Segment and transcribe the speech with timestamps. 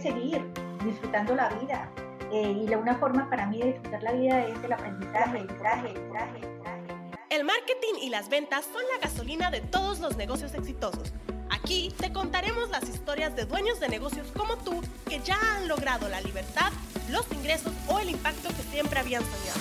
[0.00, 0.44] seguir
[0.84, 1.90] disfrutando la vida.
[2.32, 5.46] Eh, y la una forma para mí de disfrutar la vida es el aprendizaje, el
[5.58, 6.94] traje, el traje, el traje.
[7.30, 11.12] El marketing y las ventas son la gasolina de todos los negocios exitosos.
[11.50, 16.08] Aquí te contaremos las historias de dueños de negocios como tú que ya han logrado
[16.08, 16.72] la libertad,
[17.10, 19.60] los ingresos o el impacto que siempre habían soñado.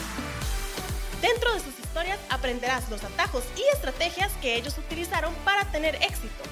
[1.22, 6.44] Dentro de sus historias aprenderás los atajos y estrategias que ellos utilizaron para tener éxito.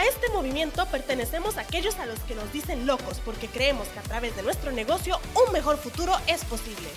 [0.00, 3.98] A este movimiento pertenecemos a aquellos a los que nos dicen locos porque creemos que
[3.98, 6.88] a través de nuestro negocio un mejor futuro es posible.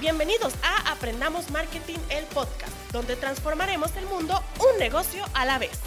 [0.00, 5.78] Bienvenidos a Aprendamos Marketing, el podcast, donde transformaremos el mundo un negocio a la vez.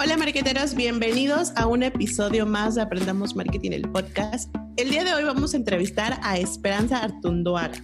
[0.00, 4.52] Hola marqueteros, bienvenidos a un episodio más de Aprendamos Marketing, el podcast.
[4.76, 7.80] El día de hoy vamos a entrevistar a Esperanza Artundoaga.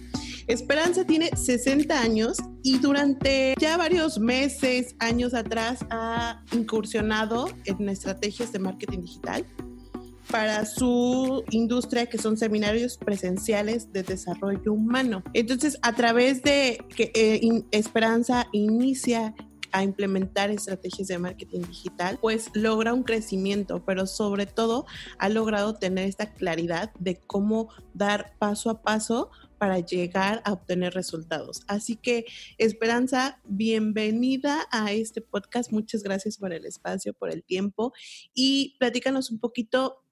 [0.47, 8.51] Esperanza tiene 60 años y durante ya varios meses, años atrás, ha incursionado en estrategias
[8.51, 9.45] de marketing digital
[10.29, 15.23] para su industria, que son seminarios presenciales de desarrollo humano.
[15.33, 19.33] Entonces, a través de que eh, Esperanza inicia
[19.71, 24.85] a implementar estrategias de marketing digital, pues logra un crecimiento, pero sobre todo
[25.19, 30.93] ha logrado tener esta claridad de cómo dar paso a paso para llegar a obtener
[30.93, 31.61] resultados.
[31.67, 32.25] Así que,
[32.57, 35.71] Esperanza, bienvenida a este podcast.
[35.71, 37.93] Muchas gracias por el espacio, por el tiempo
[38.33, 40.03] y platícanos un poquito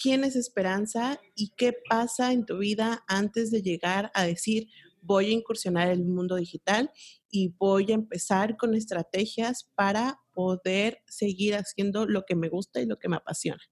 [0.00, 4.68] quién es Esperanza y qué pasa en tu vida antes de llegar a decir
[5.00, 6.90] voy a incursionar en el mundo digital
[7.30, 12.86] y voy a empezar con estrategias para poder seguir haciendo lo que me gusta y
[12.86, 13.62] lo que me apasiona.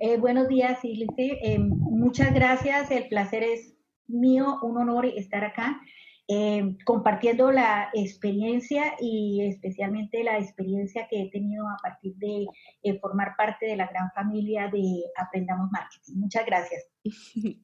[0.00, 1.38] Eh, buenos días, Ilse.
[1.42, 2.90] Eh, muchas gracias.
[2.90, 3.73] El placer es
[4.06, 5.80] mío un honor estar acá
[6.26, 12.46] eh, compartiendo la experiencia y especialmente la experiencia que he tenido a partir de
[12.82, 16.14] eh, formar parte de la gran familia de Aprendamos Marketing.
[16.16, 16.84] Muchas gracias.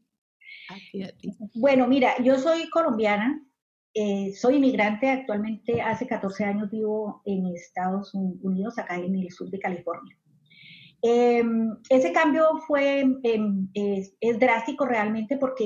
[1.55, 3.45] Bueno, mira, yo soy colombiana,
[3.93, 9.51] eh, soy inmigrante, actualmente hace 14 años vivo en Estados Unidos, acá en el sur
[9.51, 10.17] de California.
[11.03, 15.65] Em, ese cambio fue, em, es, drástico realmente porque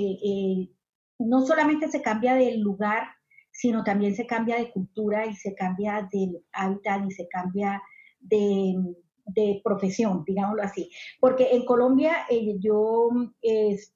[1.18, 3.08] no solamente se cambia del lugar,
[3.50, 7.82] sino también se cambia de cultura y se cambia de hábitat y se cambia
[8.20, 8.74] de,
[9.62, 10.90] profesión, digámoslo así.
[11.20, 13.08] Porque en Colombia eh, yo,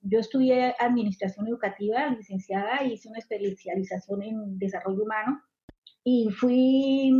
[0.00, 5.40] yo estudié administración educativa, licenciada, hice una especialización en desarrollo humano
[6.04, 7.12] y fui...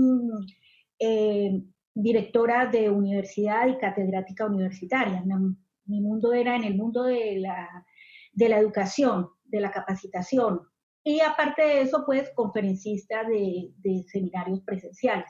[1.01, 1.63] Eh,
[2.01, 5.25] directora de universidad y catedrática universitaria.
[5.87, 7.85] Mi, mundo era en el mundo de la,
[8.33, 10.61] de la educación, de la capacitación.
[11.05, 13.73] Y aparte de eso, pues conferencista de,
[14.07, 15.29] seminarios presenciales.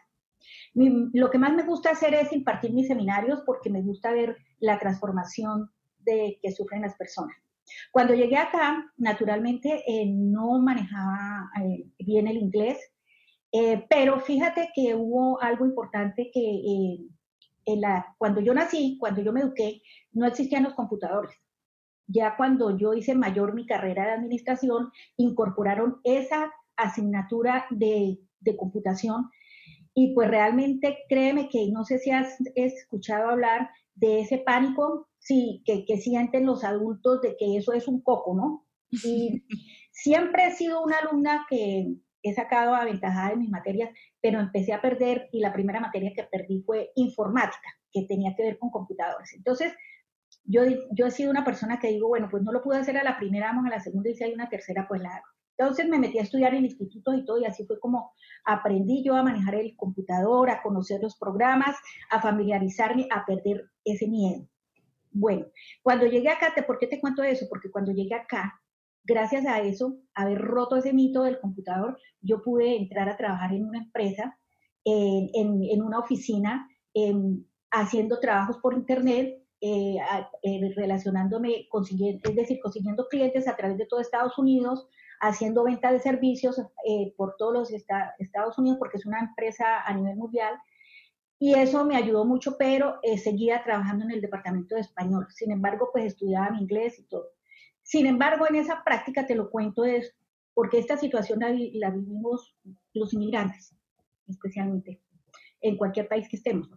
[0.75, 4.79] lo que más me gusta hacer es impartir mis seminarios porque me gusta ver la
[4.79, 5.71] transformación
[6.01, 7.37] de que sufren las personas.
[7.93, 12.79] Cuando llegué acá, naturalmente eh, no manejaba eh, bien el inglés,
[13.53, 16.99] eh, pero fíjate que hubo algo importante que eh,
[17.65, 21.35] en la, cuando yo nací, cuando yo me eduqué, no existían los computadores.
[22.09, 29.31] Ya cuando yo hice mayor mi carrera de administración, incorporaron esa asignatura de, de computación
[29.95, 35.63] y pues realmente créeme que no sé si has escuchado hablar de ese pánico sí,
[35.65, 38.67] que, que sienten los adultos de que eso es un coco, ¿no?
[38.91, 39.45] Y
[39.93, 43.91] siempre he sido una alumna que, he sacado aventajada de mis materias,
[44.21, 48.43] pero empecé a perder y la primera materia que perdí fue informática, que tenía que
[48.43, 49.33] ver con computadores.
[49.35, 49.73] Entonces,
[50.49, 53.05] yo, yo he sido una persona que digo, bueno, pues no lo pude hacer a
[53.05, 55.27] la primera, vamos a la segunda y si hay una tercera, pues la hago.
[55.59, 58.13] Entonces me metí a estudiar en institutos y todo, y así fue como
[58.45, 61.77] aprendí yo a manejar el computador, a conocer los programas,
[62.11, 64.49] a familiarizarme, a perder ese miedo.
[65.11, 65.47] Bueno,
[65.83, 67.47] cuando llegué acá, ¿por qué te cuento eso?
[67.49, 68.61] Porque cuando llegué acá,
[69.05, 73.65] gracias a eso, haber roto ese mito del computador, yo pude entrar a trabajar en
[73.65, 74.39] una empresa,
[74.85, 79.97] en, una oficina, em, haciendo trabajos por internet, eh,
[80.43, 84.87] eh, relacionándome, consiguiendo, es decir, consiguiendo clientes a través de todo Estados Unidos,
[85.21, 89.93] haciendo venta de servicios eh, por todos los Estados Unidos, porque es una empresa a
[89.95, 90.55] nivel mundial.
[91.41, 95.27] Y eso me ayudó mucho, pero seguía trabajando en el departamento de español.
[95.31, 97.31] Sin embargo, pues estudiaba inglés y todo.
[97.83, 100.17] Sin embargo, en esa práctica te lo cuento es
[100.55, 102.57] porque esta situación la, vivimos
[102.93, 103.77] los inmigrantes,
[104.27, 105.01] especialmente
[105.61, 106.69] en cualquier país que estemos.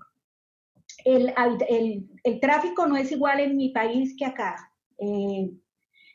[1.05, 4.71] El, tráfico no es igual en mi país que acá.
[4.97, 5.51] Eh,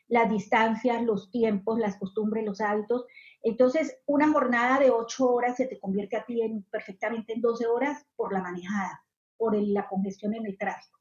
[0.07, 3.05] las distancias, los tiempos, las costumbres, los hábitos.
[3.43, 7.67] Entonces, una jornada de ocho horas se te convierte a ti en, perfectamente en 12
[7.67, 9.03] horas por la manejada.
[9.37, 10.97] por la congestión en el tráfico.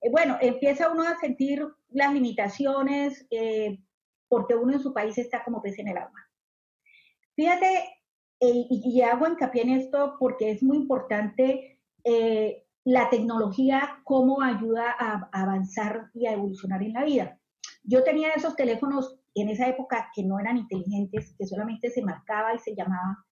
[0.00, 3.78] Eh, bueno, empieza uno a sentir las limitaciones eh,
[4.28, 6.26] porque uno en su país está como pez en el agua.
[7.34, 8.00] Fíjate,
[8.40, 11.80] eh, y, hago hincapié en esto porque es muy importante
[12.86, 17.40] la tecnología, cómo ayuda a, avanzar y a evolucionar en la vida.
[17.82, 22.54] Yo tenía esos teléfonos en esa época que no eran inteligentes, que solamente se marcaba
[22.54, 23.24] y se llamaba.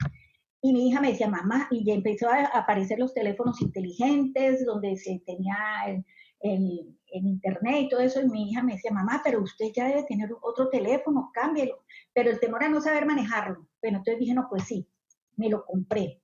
[0.61, 4.97] Y mi hija me decía, mamá, y ya empezó a aparecer los teléfonos inteligentes, donde
[4.97, 6.05] se tenía el,
[6.41, 10.03] el, internet y todo eso, y mi hija me decía, mamá, pero usted ya debe
[10.03, 11.85] tener otro teléfono, cámbielo.
[12.13, 13.69] Pero el temor a no saber manejarlo.
[13.81, 14.89] Bueno, entonces dije, no, pues sí,
[15.37, 16.21] me lo compré.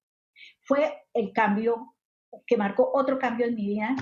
[0.63, 1.95] Fue el cambio
[2.47, 3.95] que marcó otro cambio en mi vida.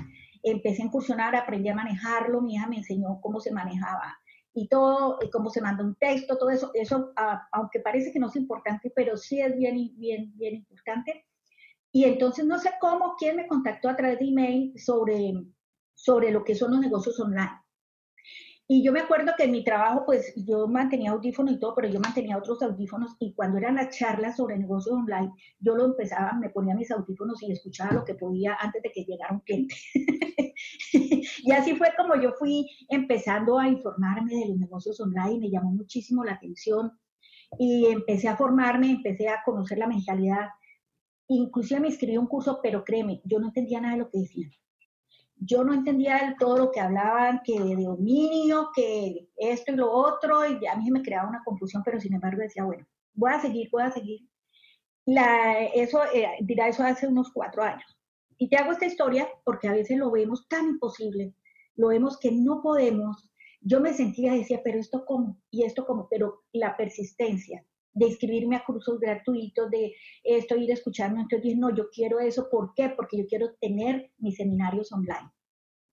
[0.43, 4.19] Empecé a incursionar, aprendí a manejarlo, mi hija me enseñó cómo se manejaba
[4.55, 7.13] y todo, cómo se manda un texto, todo eso, eso
[7.53, 11.27] aunque parece que no es importante, pero sí es bien, bien, bien importante.
[11.93, 15.33] Y entonces no sé cómo, quién me contactó a través de email sobre
[15.99, 17.61] sobre lo que son los negocios online.
[18.71, 21.89] Y yo me acuerdo que en mi trabajo, pues yo mantenía audífonos y todo, pero
[21.89, 26.35] yo mantenía otros audífonos y cuando eran las charlas sobre negocios online, yo lo empezaba,
[26.35, 29.75] me ponía mis audífonos y escuchaba lo que podía antes de que llegara un cliente.
[30.93, 35.71] y así fue como yo fui empezando a informarme de los negocios online, me llamó
[35.71, 36.93] muchísimo la atención
[37.59, 40.49] y empecé a formarme, empecé a conocer la mentalidad.
[41.29, 44.19] Inclusive me inscribí a un curso, pero créeme, yo no entendía nada de lo que
[44.19, 44.51] decían
[45.41, 50.45] yo no entendía todo lo que hablaban, que de dominio, que esto y lo otro,
[50.47, 53.69] y a mí me creaba una confusión, pero sin embargo decía, bueno, voy a seguir,
[53.71, 54.21] voy a seguir.
[55.75, 57.99] Eso, eh, dirá eso hace unos cuatro años.
[58.37, 61.35] Y te hago esta historia porque a veces lo vemos tan imposible,
[61.77, 63.31] lo vemos que no podemos.
[63.61, 68.57] Yo me sentía, decía, pero esto cómo, y esto cómo, pero la persistencia de inscribirme
[68.57, 69.95] a cursos gratuitos, de
[70.25, 72.91] esto, ir escuchando, entonces no, yo quiero eso, ¿por qué?
[72.91, 75.31] Porque yo quiero tener mis seminarios online.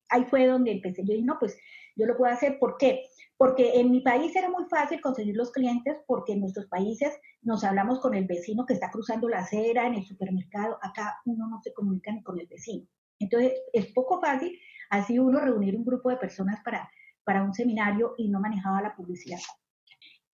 [0.09, 1.57] Ahí fue donde empecé, yo dije, no, pues
[1.95, 3.03] yo lo puedo hacer, ¿por qué?
[3.38, 7.63] Porque en mi país era muy fácil conseguir los clientes porque en nuestros países nos
[7.63, 11.59] hablamos con el vecino que está cruzando la acera en el supermercado, acá uno no
[11.62, 12.88] se comunica ni con el vecino.
[13.19, 14.57] Entonces es poco fácil
[14.89, 16.89] así uno reunir un grupo de personas para,
[17.24, 19.39] para un seminario y no manejaba la publicidad.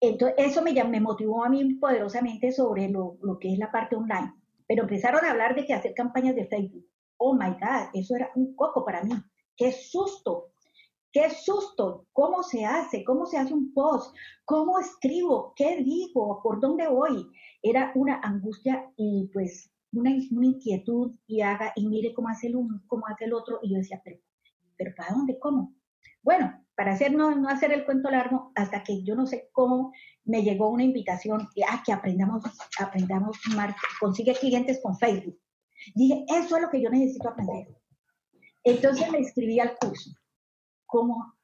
[0.04, 3.94] Entonces, eso me, me motivó a mí poderosamente sobre lo, lo, que es la parte
[3.94, 4.34] online.
[4.66, 6.84] Pero empezaron a hablar de que hacer campañas de Facebook.
[7.18, 9.12] Oh my God, eso era un coco para mí.
[9.56, 10.54] Qué susto,
[11.12, 12.08] qué susto.
[12.12, 13.04] ¿Cómo se hace?
[13.04, 14.12] ¿Cómo se hace un post?
[14.44, 15.52] ¿Cómo escribo?
[15.54, 16.40] ¿Qué digo?
[16.42, 17.30] ¿Por dónde voy?
[17.62, 22.56] Era una angustia y pues una, una inquietud y haga y mire cómo hace el
[22.56, 23.60] uno, cómo hace el otro.
[23.62, 24.18] Y yo decía, pero,
[24.76, 25.38] pero ¿para dónde?
[25.38, 25.76] ¿Cómo?
[26.24, 29.92] Bueno, para hacer, no, no, hacer el cuento largo, hasta que yo no sé cómo
[30.24, 32.42] me llegó una invitación y ah, que aprendamos,
[32.78, 33.38] aprendamos,
[34.00, 35.38] consigue clientes con Facebook.
[35.94, 37.68] Dije, eso es lo que yo necesito aprender.
[38.64, 40.10] Entonces me inscribí al curso.
[40.86, 41.34] ¿Cómo?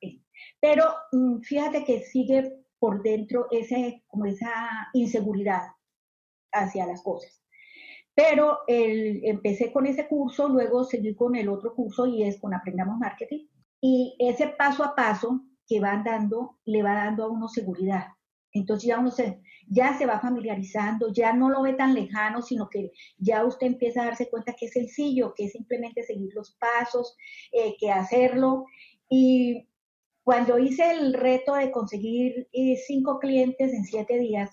[0.60, 5.62] Pero mm, fíjate que sigue por dentro ese, como esa inseguridad
[6.52, 7.42] hacia las cosas.
[8.14, 12.54] Pero el, empecé con ese curso, luego seguí con el otro curso y es con
[12.54, 13.46] Aprendamos Marketing
[13.80, 18.08] y ese paso a paso que van dando le va dando a uno seguridad.
[18.52, 22.68] Entonces ya uno se, ya se va familiarizando, ya no lo ve tan lejano, sino
[22.68, 26.56] que ya usted empieza a darse cuenta que es sencillo, que es simplemente seguir los
[26.56, 27.16] pasos,
[27.52, 28.64] eh, que hacerlo.
[29.08, 29.68] Y
[30.24, 34.50] cuando hice el reto de conseguir eh, cinco clientes en siete días,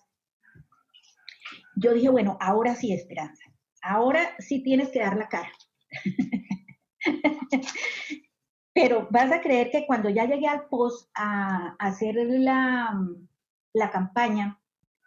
[1.77, 3.44] yo dije, bueno, ahora sí, Esperanza,
[3.82, 5.51] ahora sí tienes que dar la cara.
[8.75, 12.94] Pero vas a creer que cuando ya llegué al post a, hacer la,
[13.74, 14.60] la, campaña,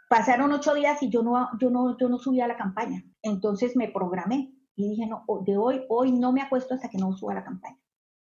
[0.09, 3.05] pasaron ocho días y yo no, yo, no, yo no subía la campaña.
[3.21, 7.13] Entonces me programé y dije, no, de hoy, hoy no me acuesto hasta que no
[7.13, 7.79] suba la campaña.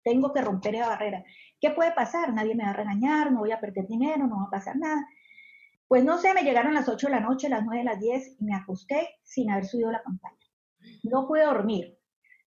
[0.05, 1.25] Tengo que romper esa barrera.
[1.61, 2.33] ¿Qué puede pasar?
[2.33, 5.05] Nadie me va a regañar, no voy a perder dinero, no va a pasar nada.
[5.89, 8.37] Pues no sé, me llegaron las 8 de la noche, las 9 de las 10
[8.39, 10.39] y me acosté sin haber subido la campaña.
[11.03, 11.99] No pude dormir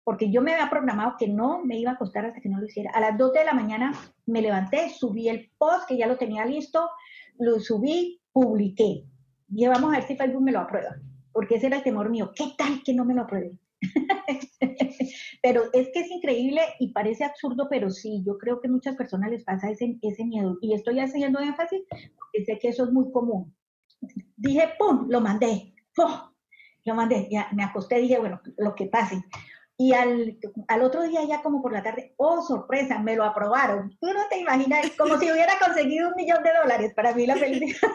[0.03, 2.65] porque yo me había programado que no me iba a acostar hasta que no lo
[2.65, 2.91] hiciera.
[2.93, 3.93] A las 2 de la mañana
[4.25, 6.89] me levanté, subí el post que ya lo tenía listo,
[7.37, 9.05] lo subí, publiqué.
[9.53, 10.95] Y vamos a ver si Facebook me lo aprueba,
[11.31, 12.31] porque ese era el temor mío.
[12.35, 13.57] ¿Qué tal que no me lo apruebe?
[15.41, 19.31] pero es que es increíble y parece absurdo, pero sí, yo creo que muchas personas
[19.31, 20.57] les pasa ese, ese miedo.
[20.61, 23.53] Y estoy haciendo énfasis porque sé que eso es muy común.
[24.37, 25.07] Dije, ¡pum!
[25.09, 25.73] Lo mandé.
[26.85, 29.23] Lo mandé, ya me acosté, dije, bueno, lo que pase.
[29.81, 33.97] Y al, al, otro día, ya como por la tarde, oh, sorpresa, me lo aprobaron.
[33.99, 36.93] Tú no te imaginas, como si hubiera conseguido un millón de dólares.
[36.95, 37.89] Para mí la felicidad.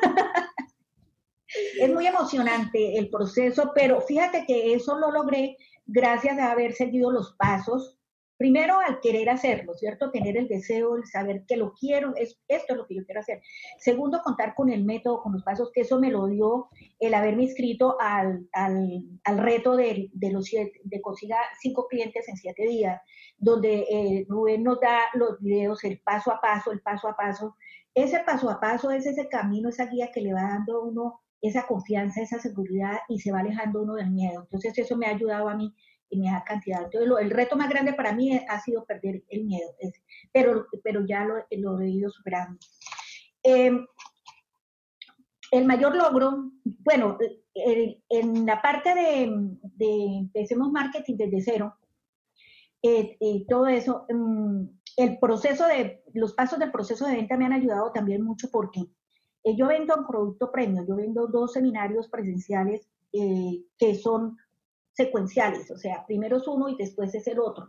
[1.81, 7.13] es muy emocionante el proceso, pero fíjate que eso lo logré gracias a haber seguido
[7.13, 7.96] los pasos,
[8.37, 10.11] primero al querer hacerlo, ¿cierto?
[10.11, 13.21] Tener el deseo, el saber que lo quiero, es, esto es lo que yo quiero
[13.21, 13.41] hacer.
[13.79, 17.45] Segundo, contar con el método, con los pasos, que eso me lo dio el haberme
[17.45, 23.01] inscrito al, al, reto de, de, los de consiga cinco clientes en siete días,
[23.39, 27.57] donde eh, Rubén nos da los videos, el paso a paso, el paso a paso.
[27.95, 31.21] Ese paso a paso es ese camino, esa guía que le va dando a uno
[31.41, 34.43] esa confianza, esa seguridad y se va alejando uno del miedo.
[34.43, 35.75] Entonces eso me ha ayudado a mí
[36.11, 36.85] en esa cantidad.
[36.85, 39.71] Entonces el reto más grande para mí ha sido perder el miedo,
[40.33, 42.59] pero, pero ya lo, lo he ido superando.
[43.43, 43.87] Em,
[45.53, 47.19] el mayor logro, bueno,
[47.55, 49.31] en la parte de,
[49.63, 51.77] de, empecemos marketing desde cero,
[52.83, 54.65] eh, todo eso, mm,
[54.97, 58.81] el proceso de, los pasos del proceso de venta me han ayudado también mucho porque
[59.45, 64.37] eh, yo vendo un producto premio, yo vendo dos seminarios presenciales eh, que son
[64.97, 67.69] secuenciales, o sea, primero es uno y después es el otro.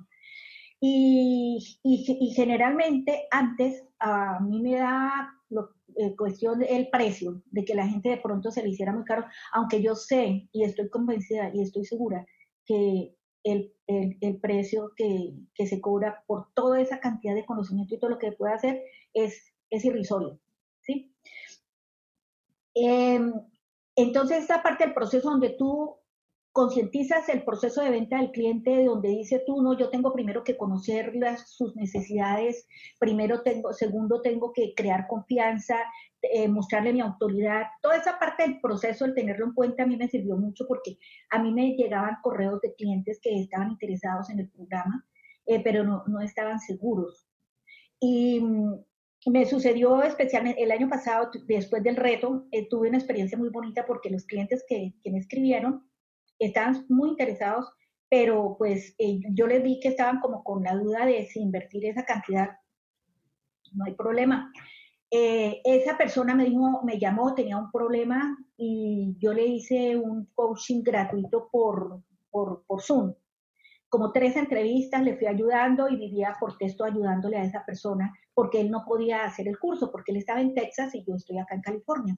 [0.79, 7.73] Y, y, generalmente antes a mí me da lo, eh, cuestión el precio, de que
[7.73, 11.49] la gente de pronto se le hiciera muy caro, aunque yo sé y estoy convencida
[11.53, 12.25] y estoy segura
[12.65, 17.95] que el, el, el precio que, que, se cobra por toda esa cantidad de conocimiento
[17.95, 20.39] y todo lo que puede hacer es, es irrisorio.
[20.81, 21.11] ¿sí?
[22.75, 23.33] Em,
[23.95, 25.96] entonces, esta parte del proceso donde tú
[26.57, 30.57] concientizas el proceso de venta del cliente, donde dice tú, no, yo tengo primero que
[30.57, 35.75] conocer las, sus necesidades, primero tengo, segundo tengo que crear confianza,
[36.23, 37.67] eh, mostrarle mi autoridad.
[37.79, 40.97] Toda esa parte del proceso, el tenerlo en cuenta, a mí me sirvió mucho porque
[41.29, 45.05] a mí me llegaban correos de clientes que estaban interesados en el programa,
[45.45, 47.27] eh, pero no, no estaban seguros.
[47.99, 48.41] Y
[49.25, 53.85] me sucedió especialmente el año pasado, después del reto, eh, tuve una experiencia muy bonita
[53.85, 55.86] porque los clientes que, me escribieron
[56.39, 57.71] estaban muy interesados,
[58.09, 61.85] pero pues eh, yo les vi que estaban como con la duda de si invertir
[61.85, 62.49] esa cantidad.
[63.73, 64.51] No hay problema.
[65.09, 70.29] Eh, esa persona me dijo, me llamó, tenía un problema y yo le hice un
[70.35, 73.13] coaching gratuito por, por, por Zoom
[73.89, 78.61] como tres entrevistas, le fui ayudando y vivía por texto ayudándole a esa persona porque
[78.61, 81.55] él no podía hacer el curso, porque él estaba en Texas y yo estoy acá
[81.55, 82.15] en California.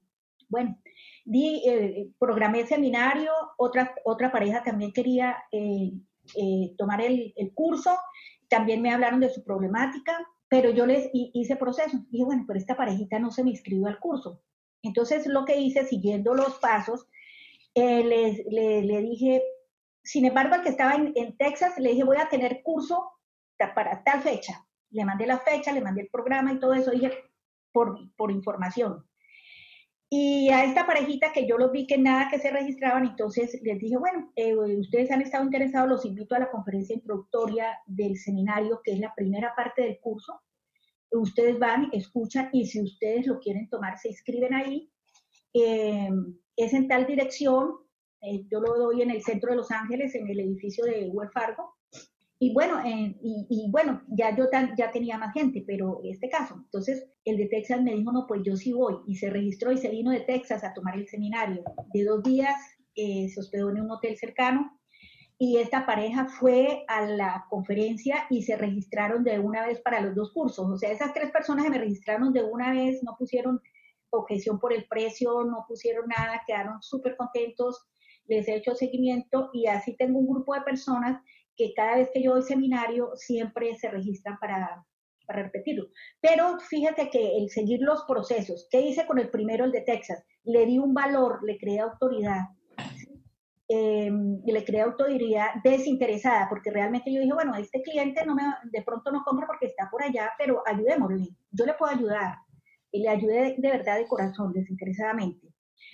[0.50, 0.78] Bueno,
[1.26, 5.92] di, eh, programé el seminario, otra, otra pareja también quería eh,
[6.36, 7.96] eh, tomar el, curso,
[8.50, 10.18] también me hablaron de su problemática,
[10.50, 12.00] pero yo les hice proceso.
[12.10, 14.42] Dije, bueno, pero esta parejita no se me inscribió al curso.
[14.82, 17.08] Entonces lo que hice, siguiendo los pasos,
[17.76, 19.44] les, le, le dije,
[20.04, 23.12] sin embargo, al que estaba en, Texas, le dije, voy a tener curso
[23.76, 24.66] para tal fecha.
[24.90, 27.12] Le mandé la fecha, le mandé el programa y todo eso, dije,
[27.72, 29.06] por, por información.
[30.12, 33.78] Y a esta parejita que yo los vi que nada que se registraban, entonces les
[33.78, 38.82] dije, bueno, eh, ustedes han estado interesados, los invito a la conferencia introductoria del seminario,
[38.84, 40.42] que es la primera parte del curso.
[41.12, 44.92] Ustedes van, escuchan y si ustedes lo quieren tomar, se inscriben ahí.
[45.54, 46.10] Eh,
[46.56, 47.76] es en tal dirección,
[48.22, 51.34] eh, yo lo doy en el centro de Los Ángeles, en el edificio de Wells
[51.34, 51.76] Fargo.
[52.42, 54.46] Y bueno, y, bueno, ya yo
[54.78, 56.56] ya tenía más gente, pero este caso.
[56.56, 58.96] Entonces, el de Texas me dijo, no, pues yo sí voy.
[59.08, 61.64] Y se registró y se vino de Texas a tomar el seminario.
[61.94, 62.56] De dos días
[62.96, 64.80] eh, se hospedó en un hotel cercano.
[65.38, 70.16] Y esta pareja fue a la conferencia y se registraron de una vez para los
[70.16, 70.66] dos cursos.
[70.66, 73.60] O sea, esas tres personas que me registraron de una vez, no pusieron
[74.12, 77.90] objeción por el precio, no pusieron nada, quedaron súper contentos
[78.30, 81.22] les he hecho seguimiento y así tengo un grupo de personas
[81.60, 84.86] que cada vez que yo doy seminario siempre se registran para,
[85.28, 85.90] para repetirlo.
[86.22, 90.24] Pero fíjate que el seguir los procesos, ¿qué hice con el primero, el de Texas?
[90.46, 92.46] Le di un valor, le creé autoridad,
[93.68, 94.10] eh,
[94.46, 99.12] le creé autoridad desinteresada, porque realmente yo dije, bueno, este cliente no me, de pronto
[99.12, 102.36] no compra porque está por allá, pero ayudémosle, yo le puedo ayudar.
[102.92, 105.46] Y le ayudé de verdad de corazón, desinteresadamente.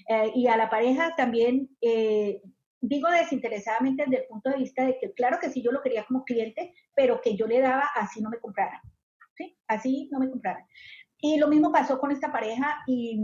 [0.09, 2.39] Eh, y a la pareja también, eh,
[2.81, 6.05] digo desinteresadamente desde el punto de vista de que claro que sí yo lo quería
[6.05, 8.81] como cliente, pero que yo le daba así no me comprara.
[9.35, 9.57] ¿sí?
[9.67, 10.65] Así no me comprara.
[11.19, 13.19] Y lo mismo pasó con esta pareja y,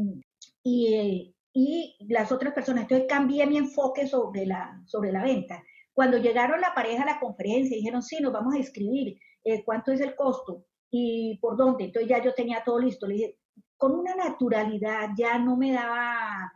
[0.63, 2.83] y, y las otras personas.
[2.83, 5.63] Entonces cambié mi enfoque sobre la, sobre la venta.
[5.93, 9.91] Cuando llegaron la pareja a la conferencia, dijeron, sí, nos vamos a escribir, eh, ¿cuánto
[9.91, 10.65] es el costo?
[10.89, 11.85] ¿Y por dónde?
[11.85, 13.07] Entonces ya yo tenía todo listo.
[13.07, 13.37] Le dije,
[13.77, 16.51] con una naturalidad, ya no me daba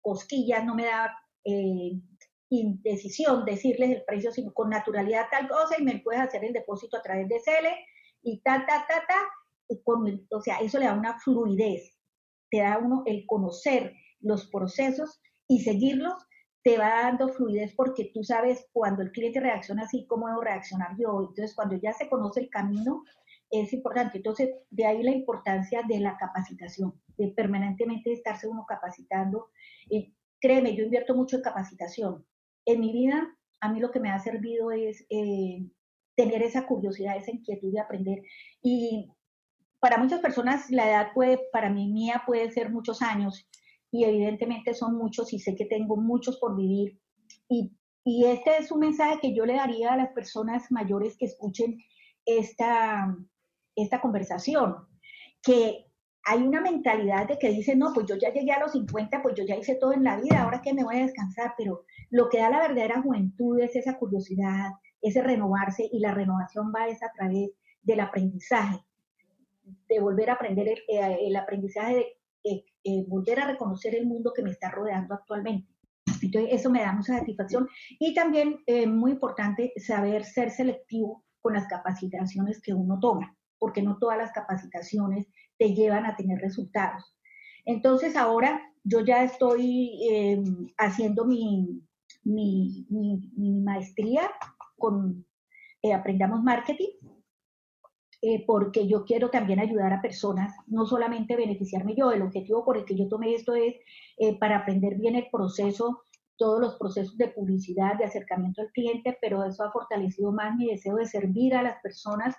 [0.00, 1.92] cosquillas, no me da eh,
[2.50, 6.96] indecisión decirles el precio, sino con naturalidad tal cosa y me puedes hacer el depósito
[6.96, 7.74] a través de CELE
[8.22, 9.76] y ta, ta, ta, ta.
[9.84, 11.96] con, o sea, eso le da una fluidez,
[12.50, 16.14] te da uno el conocer los procesos y seguirlos
[16.62, 20.94] te va dando fluidez porque tú sabes cuando el cliente reacciona así, cómo debo reaccionar
[20.98, 21.20] yo.
[21.20, 23.02] Entonces, cuando ya se conoce el camino,
[23.50, 24.18] es importante.
[24.18, 29.48] Entonces, de ahí la importancia de la capacitación, de permanentemente estarse uno capacitando.
[30.40, 32.24] Créeme, yo invierto mucho en capacitación.
[32.70, 35.66] En mi vida, a mí lo que me ha servido es eh,
[36.14, 38.22] tener esa curiosidad, esa inquietud de aprender.
[38.62, 39.10] Y
[39.80, 43.48] para muchas personas la edad puede, para mí mía puede ser muchos años
[43.90, 47.00] y evidentemente son muchos y sé que tengo muchos por vivir.
[47.48, 47.72] Y,
[48.04, 51.76] y este es un mensaje que yo le daría a las personas mayores que escuchen
[52.24, 53.16] esta,
[53.74, 54.76] esta conversación,
[55.42, 55.89] que
[56.24, 59.34] hay una mentalidad de que dice, no, pues yo ya llegué a los 50, pues
[59.34, 62.28] yo ya hice todo en la vida, ahora que me voy a descansar, pero lo
[62.28, 67.02] que da la verdadera juventud es esa curiosidad, ese renovarse y la renovación va es
[67.02, 67.50] a través
[67.82, 68.78] del aprendizaje,
[69.88, 72.06] de volver a aprender el, eh, aprendizaje de
[72.44, 75.68] eh, eh, volver a reconocer el mundo que me está rodeando actualmente.
[76.22, 77.66] Entonces, eso me da mucha satisfacción.
[77.98, 83.98] Y también, muy importante, saber ser selectivo con las capacitaciones que uno toma, porque no
[83.98, 85.28] todas las capacitaciones
[85.60, 87.14] te llevan a tener resultados.
[87.64, 90.00] Entonces, ahora yo ya estoy
[90.78, 91.82] haciendo mi,
[92.24, 92.86] mi,
[93.62, 94.30] maestría
[94.76, 95.26] con
[95.94, 96.88] Aprendamos Marketing
[98.22, 102.76] eh, porque yo quiero también ayudar a personas, no solamente beneficiarme yo, el objetivo por
[102.76, 103.76] el que yo tomé esto es
[104.18, 106.04] eh, para aprender bien el proceso,
[106.36, 110.66] todos los procesos de publicidad, de acercamiento al cliente, pero eso ha fortalecido más mi
[110.66, 112.34] deseo de servir a las personas,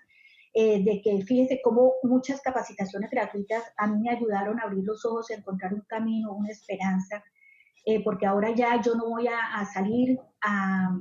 [0.53, 5.05] eh, de que fíjense cómo muchas capacitaciones gratuitas a mí me ayudaron a abrir los
[5.05, 7.23] ojos, a encontrar un camino, una esperanza,
[8.03, 10.95] porque ahora ya yo no voy a, salir a...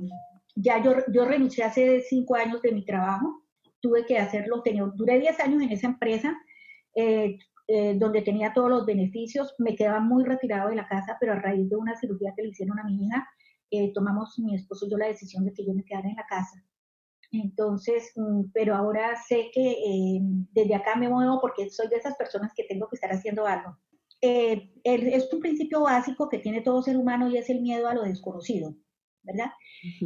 [0.55, 3.41] Ya yo, yo renuncié hace cinco años de mi trabajo,
[3.81, 6.37] tuve que hacerlo, tenía, duré 10 años en esa empresa,
[6.95, 11.33] eh, eh, donde tenía todos los beneficios, me quedaba muy retirado de la casa, pero
[11.33, 13.27] a raíz de una cirugía que le hicieron a mi hija,
[13.71, 16.25] eh, tomamos mi esposo y yo la decisión de que yo me quedara en la
[16.25, 16.63] casa.
[17.31, 20.19] Entonces, mm, pero ahora sé que
[20.51, 23.77] desde acá me muevo porque soy de esas personas que tengo que estar haciendo algo.
[24.21, 28.03] es un principio básico que tiene todo ser humano y es el miedo a lo
[28.03, 28.75] desconocido.
[29.23, 29.51] ¿verdad?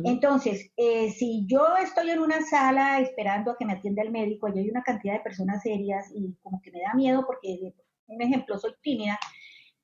[0.03, 4.47] Entonces, eh, si yo estoy en una sala esperando a que me atienda el médico
[4.47, 7.73] y hay una cantidad de personas serias y como que me da miedo porque,
[8.07, 9.17] un ejemplo, soy tímida,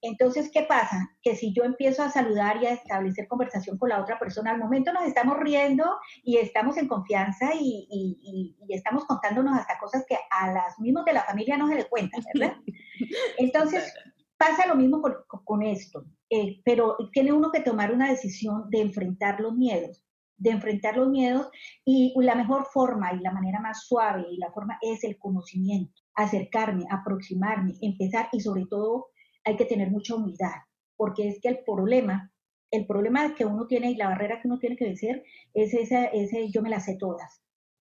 [0.01, 1.11] entonces, ¿qué pasa?
[1.21, 4.59] Que si yo empiezo a saludar y a establecer conversación con la otra persona, al
[4.59, 5.85] momento nos estamos riendo
[6.23, 11.05] y estamos en confianza y, y, y estamos contándonos hasta cosas que a las mismas
[11.05, 12.57] de la familia no se le cuentan, ¿verdad?
[13.37, 13.93] Entonces,
[14.41, 16.03] pasa lo mismo con, con esto.
[16.31, 20.03] Eh, pero tiene uno que tomar una decisión de enfrentar los miedos,
[20.37, 21.49] de enfrentar los miedos
[21.85, 25.93] y la mejor forma y la manera más suave y la forma es el conocimiento,
[26.15, 29.10] acercarme, aproximarme, empezar y sobre todo
[29.43, 30.55] hay que tener mucha humildad,
[30.95, 32.31] porque es que el problema,
[32.71, 35.23] el problema que uno tiene y la barrera que uno tiene que vencer
[35.53, 37.41] es ese, ese yo me las sé todas,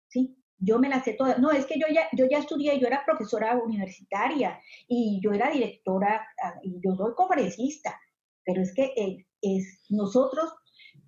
[0.07, 0.37] ¿sí?
[0.59, 1.39] Yo me las sé todas.
[1.39, 5.51] No, es que yo ya, yo ya estudié, yo era profesora universitaria y yo era
[5.51, 7.99] directora ah, y yo soy conferencista
[8.45, 10.53] pero es que eh, es, nosotros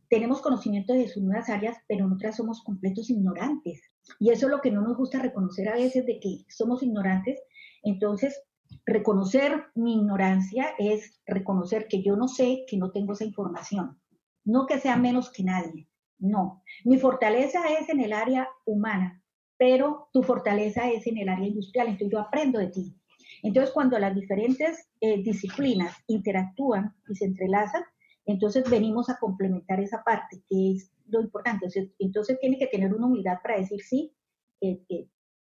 [0.10, 3.82] tenemos conocimiento de nuevas áreas, pero nosotras somos completos ignorantes.
[4.20, 7.42] Y eso es lo que no nos gusta reconocer a veces de que somos ignorantes.
[7.84, 8.40] Entonces,
[8.86, 14.00] reconocer mi ignorancia es reconocer que yo no sé, que no tengo esa información.
[14.44, 15.88] No que sea menos que nadie.
[16.20, 16.64] No.
[16.84, 19.24] Mi fortaleza es en el área humana,
[19.58, 21.88] pero tu fortaleza es en el área industrial.
[21.88, 22.96] Entonces yo aprendo de ti.
[23.44, 27.84] Entonces, cuando las diferentes eh, disciplinas interactúan y se entrelazan,
[28.26, 31.68] entonces venimos a complementar esa parte, que es lo importante.
[32.00, 34.16] Entonces, tiene que tener una humildad para decir sí,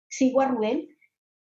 [0.08, 0.88] sigo a Rubén,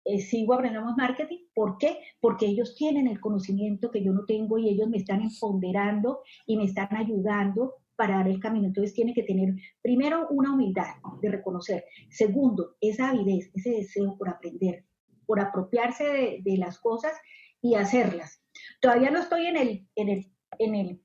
[0.04, 1.38] eh, sigo Aprendamos Marketing.
[1.54, 1.98] ¿Por qué?
[2.20, 6.56] Porque ellos tienen el conocimiento que yo no tengo y ellos me están empoderando y
[6.56, 8.66] me están ayudando para dar el camino.
[8.66, 11.84] Entonces tiene que tener, primero, una humildad de reconocer.
[12.10, 14.84] Segundo, esa avidez, ese deseo por aprender
[15.26, 17.12] por apropiarse de, las cosas
[17.60, 18.42] y hacerlas.
[18.80, 21.00] Todavía no estoy en el, en el, en el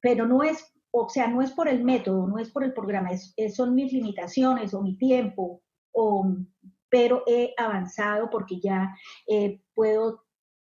[0.00, 3.10] pero no es, o sea, no es por el método, no es por el programa,
[3.10, 6.36] es, son mis limitaciones o mi tiempo, o,
[6.90, 8.94] pero he avanzado porque ya
[9.26, 10.24] eh, puedo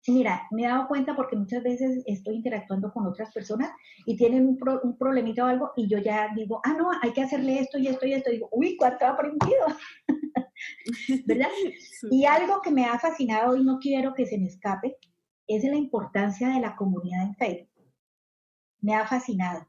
[0.07, 3.69] Mira, me he dado cuenta porque muchas veces estoy interactuando con otras personas
[4.07, 7.21] y tienen un, un, problemita o algo y yo ya digo, ah, no, hay que
[7.21, 8.31] hacerle esto y esto y esto.
[8.31, 9.67] Y digo, uy, ¿cuánto he aprendido?
[11.25, 11.49] ¿verdad?
[12.11, 14.97] Y algo que me ha fascinado y no quiero que se me escape
[15.47, 17.69] es la importancia de la comunidad en Facebook.
[18.79, 19.67] Me ha fascinado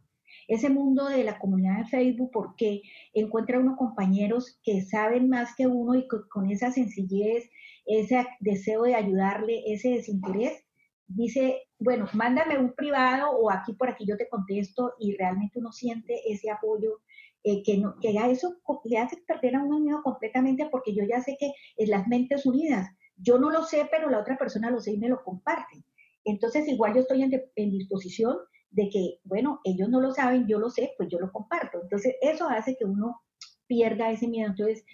[0.49, 2.83] ese mundo de la comunidad en Facebook porque
[3.15, 7.51] encuentra uno compañeros que saben más que uno y con esa sencillez,
[7.87, 10.65] ese deseo de ayudarle, ese desinterés,
[11.07, 15.73] dice, bueno, mándame un privado o aquí por aquí yo te contesto y realmente uno
[15.73, 17.01] siente ese apoyo
[17.45, 21.05] eh, que, no, que ya eso le hace perder a uno miedo completamente porque yo
[21.05, 22.89] ya sé que es las mentes unidas.
[23.17, 25.85] Yo no lo sé, pero la otra persona lo sé y me lo comparte.
[26.25, 28.37] Entonces, igual yo estoy en disposición
[28.73, 31.81] de que, bueno, ellos no lo saben, yo lo sé, pues yo lo comparto.
[31.83, 33.23] Entonces, eso hace que uno
[33.67, 34.49] pierda ese miedo.
[34.49, 34.85] Entonces,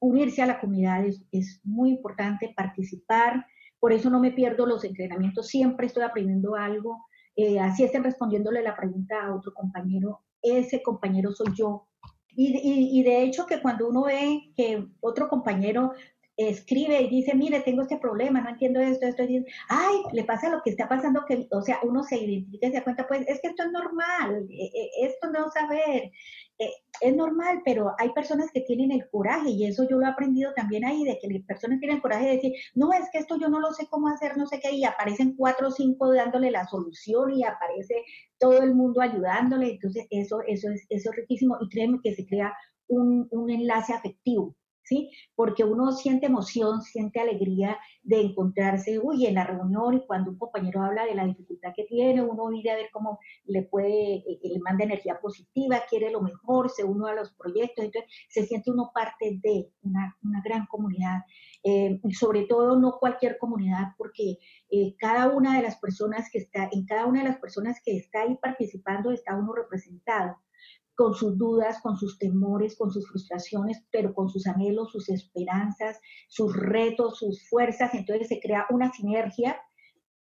[0.00, 3.46] unirse a la comunidad es, es muy importante, participar,
[3.80, 7.06] por eso no me pierdo los entrenamientos, siempre estoy aprendiendo algo.
[7.36, 11.86] Eh, así estén respondiéndole la pregunta a otro compañero, ese compañero soy yo.
[12.30, 15.92] Y, y, de hecho que cuando uno ve que otro compañero
[16.38, 20.22] escribe y dice, mire, tengo este problema, no entiendo esto, esto, y dice, ay, le
[20.22, 23.08] pasa lo que está pasando, que, o sea, uno se identifica y se da cuenta,
[23.08, 26.12] pues es que esto es normal, e, e, esto no saber,
[26.60, 26.70] e,
[27.00, 30.52] es normal, pero hay personas que tienen el coraje, y eso yo lo he aprendido
[30.54, 33.36] también ahí, de que las personas tienen el coraje de decir, no, es que esto
[33.40, 36.52] yo no lo sé cómo hacer, no sé qué, y aparecen cuatro o cinco dándole
[36.52, 38.04] la solución y aparece
[38.38, 42.24] todo el mundo ayudándole, entonces eso, eso, es, eso es riquísimo, y créeme que se
[42.24, 42.54] crea
[42.86, 44.54] un, un enlace afectivo
[44.88, 45.10] ¿sí?
[45.34, 50.38] Porque uno siente emoción, siente alegría de encontrarse, uy, en la reunión y cuando un
[50.38, 54.40] compañero habla de la dificultad que tiene, uno viene a ver cómo le puede, eh,
[54.42, 58.70] le manda energía positiva, quiere lo mejor, se une a los proyectos, entonces se siente
[58.70, 61.18] uno parte de una, gran comunidad.
[61.64, 64.38] Eh, y sobre todo no cualquier comunidad, porque
[64.70, 67.96] eh, cada una de las personas que está, en cada una de las personas que
[67.96, 70.36] está ahí participando está uno representado
[70.98, 76.00] con sus dudas, con sus temores, con sus frustraciones, pero con sus anhelos, sus esperanzas,
[76.28, 77.94] sus retos, sus fuerzas.
[77.94, 79.62] Entonces se crea una sinergia,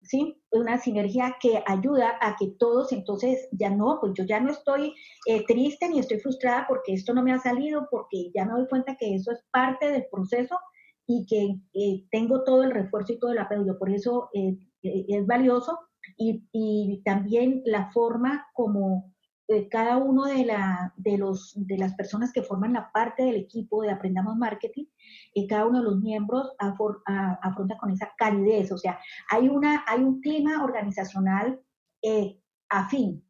[0.01, 0.43] ¿sí?
[0.51, 4.93] Una sinergia que ayuda a que todos, entonces ya no, pues yo ya no estoy
[5.27, 8.67] eh, triste ni estoy frustrada porque esto no me ha salido, porque ya me doy
[8.67, 10.59] cuenta que eso es parte del proceso
[11.07, 13.79] y que eh, tengo todo el refuerzo y todo el apoyo.
[13.79, 15.79] Por eso eh, es valioso
[16.17, 19.14] y, y también la forma como
[19.47, 23.35] eh, cada uno de, la, de, los, de las personas que forman la parte del
[23.35, 24.85] equipo de Aprendamos Marketing,
[25.33, 30.01] y cada uno de los miembros afronta con esa calidez, o sea, hay, una, hay
[30.01, 31.61] un clima organizacional
[32.01, 33.23] eh, afín.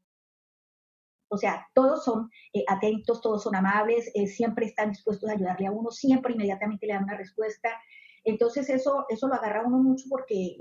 [1.28, 5.72] O sea, todos son eh, atentos, todos son amables, siempre están dispuestos a ayudarle a
[5.72, 7.70] uno, siempre inmediatamente le dan una respuesta.
[8.24, 10.56] Entonces eso, eso lo agarra uno mucho porque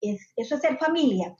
[0.00, 1.36] es, eso es ser familia.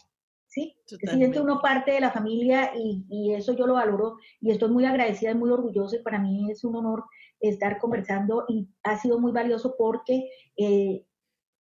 [0.54, 0.76] ¿Sí?
[0.86, 4.84] Se siente uno parte de la familia y, eso yo lo valoro y estoy muy
[4.84, 7.04] agradecida y muy orgullosa y para mí es un honor
[7.40, 11.04] estar conversando y ha sido muy valioso porque, eh,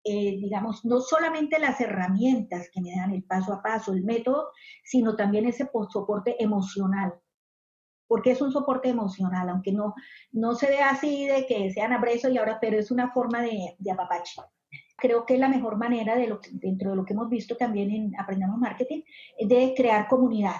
[0.03, 4.49] eh, digamos, no solamente las herramientas que me dan el paso a paso, el método,
[4.83, 7.15] sino también ese soporte emocional.
[8.07, 9.95] Porque es un soporte emocional, aunque no,
[10.31, 13.75] no se ve así de que sean abrazos y ahora, pero es una forma de,
[13.79, 14.41] de apapache
[15.03, 17.91] creo que es la mejor manera, de lo, dentro de lo que hemos visto también
[17.91, 19.01] en Aprendamos Marketing,
[19.37, 20.55] de crear comunidad,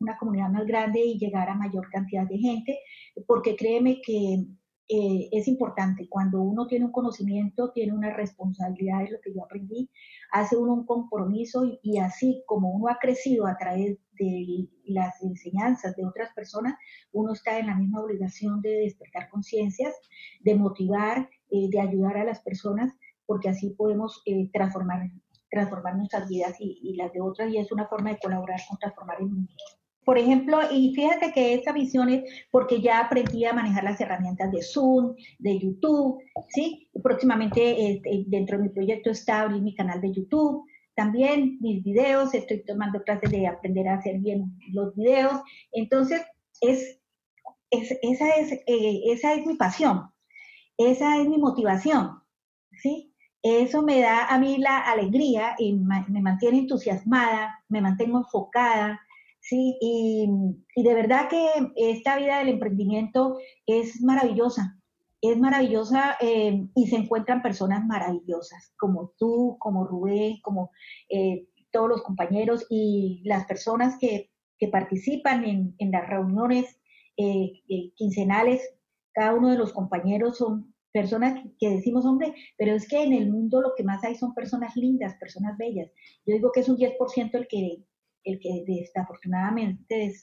[0.00, 2.80] una comunidad más grande y llegar a mayor cantidad de gente,
[3.28, 4.44] porque créeme que
[4.88, 6.08] eh, es importante.
[6.08, 9.88] Cuando uno tiene un conocimiento, tiene una responsabilidad, es lo que yo aprendí,
[10.32, 15.22] hace uno un compromiso y, y, así como uno ha crecido a través de las
[15.22, 16.74] enseñanzas de otras personas,
[17.12, 19.94] uno está en la misma obligación de despertar conciencias,
[20.40, 22.92] de motivar, eh, de ayudar a las personas
[23.26, 25.10] porque así podemos eh, transformar,
[25.50, 29.18] transformar nuestras vidas y, las de otras, y es una forma de colaborar con transformar
[29.20, 29.52] el mundo.
[30.04, 34.52] Por ejemplo, y fíjate que esta visión es porque ya aprendí a manejar las herramientas
[34.52, 36.88] de Zoom, de YouTube, ¿sí?
[37.02, 42.32] Próximamente este, dentro de mi proyecto está abrir mi canal de YouTube, también mis videos,
[42.34, 45.40] estoy tomando clases de aprender a hacer bien los videos.
[45.72, 46.22] Entonces,
[46.60, 47.00] es,
[47.70, 50.10] esa, es, eh, esa es mi pasión,
[50.78, 52.22] esa es mi motivación,
[52.80, 53.12] ¿sí?
[53.48, 59.00] Eso me da a mí la alegría y me mantiene entusiasmada, me mantengo enfocada,
[59.38, 59.78] ¿sí?
[59.80, 60.28] Y,
[60.74, 64.76] de verdad que esta vida del emprendimiento es maravillosa,
[65.20, 70.72] es maravillosa eh, y se encuentran personas maravillosas, como tú, como Rubén, como
[71.08, 74.28] eh, todos los compañeros y las personas que,
[74.72, 76.80] participan en, las reuniones
[77.16, 77.62] eh,
[77.94, 78.60] quincenales.
[79.12, 83.30] Cada uno de los compañeros son personas que decimos, hombre, pero es que en el
[83.30, 85.90] mundo lo que más hay son personas lindas, personas bellas.
[86.24, 87.84] Yo digo que es un 10% el que,
[88.24, 90.14] el que desafortunadamente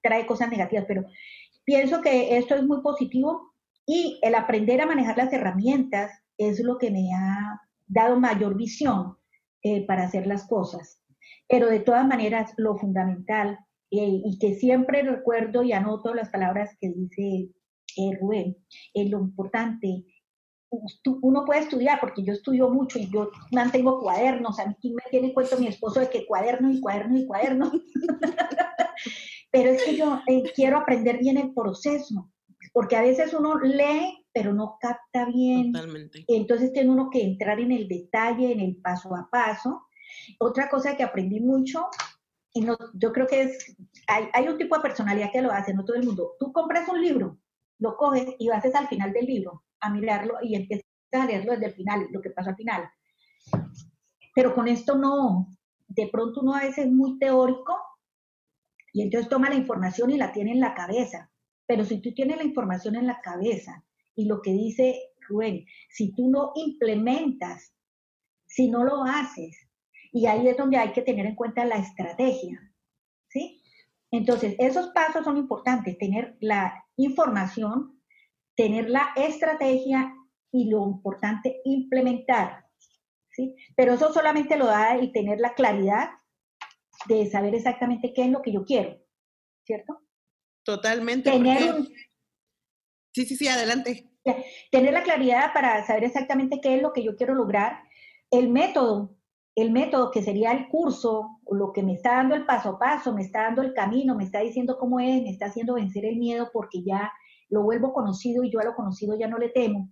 [0.00, 1.04] trae cosas negativas, pero
[1.64, 3.52] pienso que esto es muy positivo
[3.84, 9.16] y el aprender a manejar las herramientas es lo que me ha dado mayor visión
[9.64, 11.00] eh, para hacer las cosas.
[11.48, 13.58] Pero de todas maneras, lo fundamental
[13.90, 17.50] eh, y que siempre recuerdo y anoto las palabras que dice
[17.96, 18.56] eh, Rubén,
[18.94, 20.04] lo importante
[21.22, 25.28] uno puede estudiar, porque yo estudio mucho y yo mantengo cuadernos, a mí me tiene
[25.28, 27.72] en cuenta mi esposo de que cuaderno y cuaderno y cuaderno.
[29.50, 32.30] pero es que yo eh, quiero aprender bien el proceso,
[32.72, 35.72] porque a veces uno lee, pero no capta bien.
[35.72, 36.24] Totalmente.
[36.28, 39.86] Entonces tiene uno que entrar en el detalle, en el paso a paso.
[40.38, 41.86] Otra cosa que aprendí mucho,
[42.52, 43.76] y no, yo creo que es,
[44.06, 46.34] hay, hay un tipo de personalidad que lo hace, no todo el mundo.
[46.38, 47.38] Tú compras un libro,
[47.78, 51.66] lo coges y vas al final del libro a mirarlo y empiezas a leerlo desde
[51.66, 52.88] el final, lo que pasa al final.
[54.34, 55.48] Pero con esto no,
[55.88, 57.76] de pronto uno a veces es muy teórico
[58.92, 61.30] y entonces toma la información y la tiene en la cabeza.
[61.66, 63.84] Pero si tú tienes la información en la cabeza
[64.14, 67.74] y lo que dice Rubén, si tú no implementas,
[68.46, 69.56] si no lo haces,
[70.12, 72.72] y ahí es donde hay que tener en cuenta la estrategia,
[73.28, 73.60] ¿sí?
[74.12, 78.00] Entonces, esos pasos son importantes, tener la información,
[78.56, 80.14] tener la estrategia
[80.52, 82.66] y lo importante, implementar,
[83.30, 83.54] ¿sí?
[83.76, 86.10] Pero eso solamente lo da el tener la claridad
[87.08, 88.96] de saber exactamente qué es lo que yo quiero,
[89.64, 90.00] ¿cierto?
[90.64, 91.30] Totalmente.
[91.30, 91.74] Tener
[93.14, 94.10] Sí, sí, sí, adelante.
[94.72, 97.84] Tener la claridad para saber exactamente qué es lo que yo quiero lograr,
[98.30, 99.16] el método,
[99.54, 103.12] el método que sería el curso, lo que me está dando el paso a paso,
[103.12, 106.16] me está dando el camino, me está diciendo cómo es, me está haciendo vencer el
[106.16, 107.12] miedo porque ya
[107.50, 109.90] lo vuelvo conocido y yo a lo conocido ya no le temo.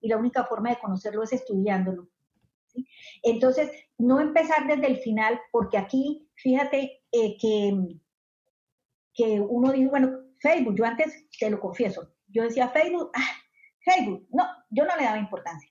[0.00, 2.08] Y la única forma de conocerlo es estudiándolo.
[3.22, 7.98] Entonces, no empezar desde el final, porque aquí, fíjate eh, que,
[9.12, 13.30] que uno dice, bueno, Facebook, yo antes, te lo confieso, yo decía Facebook, ah,
[13.78, 15.70] Facebook, no, yo no le daba importancia.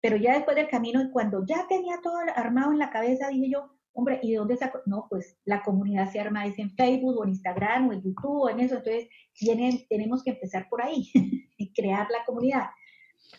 [0.00, 3.70] Pero ya después del camino, cuando ya tenía todo armado en la cabeza, dije yo,
[3.92, 4.80] hombre, ¿y de dónde saco?
[4.86, 8.42] No, pues la comunidad se arma es en Facebook o en Instagram o en YouTube
[8.42, 11.10] o en eso, entonces tienen, tenemos que empezar por ahí
[11.58, 12.68] y crear la comunidad.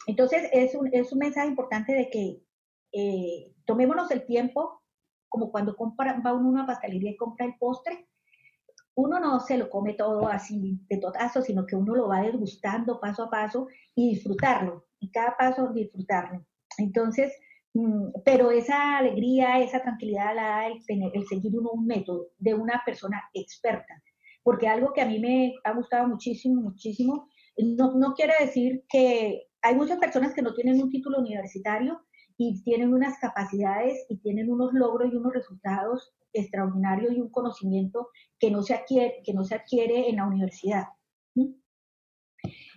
[0.08, 2.43] Entonces es un, es un mensaje importante de que
[2.93, 4.82] eh, tomémonos el tiempo,
[5.30, 8.08] como cuando compra, va uno a una pastelería y compra el postre,
[8.95, 13.00] uno no se lo come todo así de totazo, sino que uno lo va degustando
[13.00, 16.45] paso a paso y disfrutarlo, y cada paso disfrutarlo.
[16.81, 17.33] Entonces,
[17.73, 22.29] mm, pero esa alegría, esa tranquilidad la da el, tener, el seguir uno un método
[22.39, 24.01] de una persona experta.
[24.43, 29.43] Porque algo que a mí me ha gustado muchísimo, muchísimo, no, no quiere decir que
[29.61, 32.01] hay muchas personas que no tienen un título universitario
[32.37, 38.09] y tienen unas capacidades y tienen unos logros y unos resultados extraordinarios y un conocimiento
[38.39, 40.85] que no se adquiere, que no se adquiere en la universidad.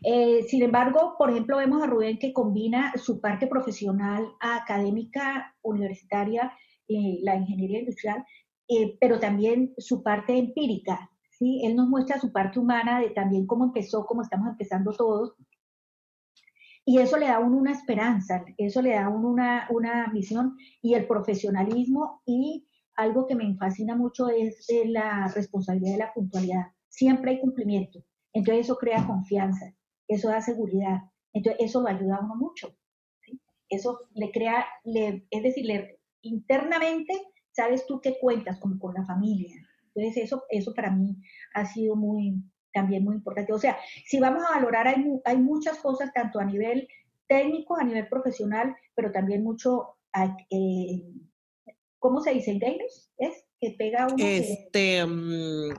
[0.02, 6.52] Eh, sin embargo, por ejemplo, vemos a Rubén que combina su parte profesional académica universitaria,
[6.88, 8.24] eh, la ingeniería industrial,
[8.68, 11.10] eh, pero también su parte empírica.
[11.30, 11.62] ¿sí?
[11.64, 15.34] Él nos muestra su parte humana de también cómo empezó, cómo estamos empezando todos,
[16.86, 20.10] y eso le da a uno una esperanza, eso le da a uno una, una
[20.12, 26.12] visión y el profesionalismo y algo que me fascina mucho es la responsabilidad de la
[26.12, 26.66] puntualidad.
[26.90, 28.04] Siempre hay cumplimiento.
[28.34, 29.74] Entonces eso crea confianza,
[30.06, 30.98] eso da seguridad.
[31.32, 32.76] Entonces eso lo ayuda a uno mucho.
[33.68, 37.14] Eso le crea, le, es decir, le, internamente
[37.52, 39.54] sabes tú que cuentas como con la familia.
[39.94, 41.16] Entonces eso, eso para mí
[41.54, 42.42] ha sido muy,
[42.72, 43.52] también muy importante.
[43.52, 46.88] O sea, si vamos a valorar, hay, hay muchas cosas, tanto a nivel
[47.28, 49.96] técnico, a nivel profesional, pero también mucho,
[50.50, 51.02] eh,
[51.98, 52.58] ¿cómo se dice?
[52.58, 53.12] ¿Gamers?
[53.16, 53.44] ¿Es?
[53.60, 54.16] Que pega uno.
[54.18, 55.72] Este, mm,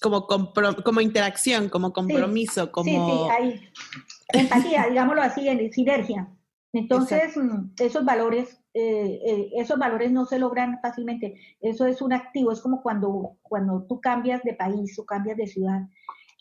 [0.00, 2.84] como, como interacción, como compromiso, como...
[2.84, 6.28] Sí, sí, hay empatía, digámoslo así, en sinergia.
[6.72, 11.40] Entonces, mm, esos valores eh, eh, esos valores no se logran fácilmente.
[11.60, 15.48] Eso es un activo, es como cuando, cuando tú cambias de país o cambias de
[15.48, 15.82] ciudad,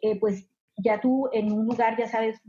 [0.02, 2.40] eh, pues ya tú en un lugar ya sabes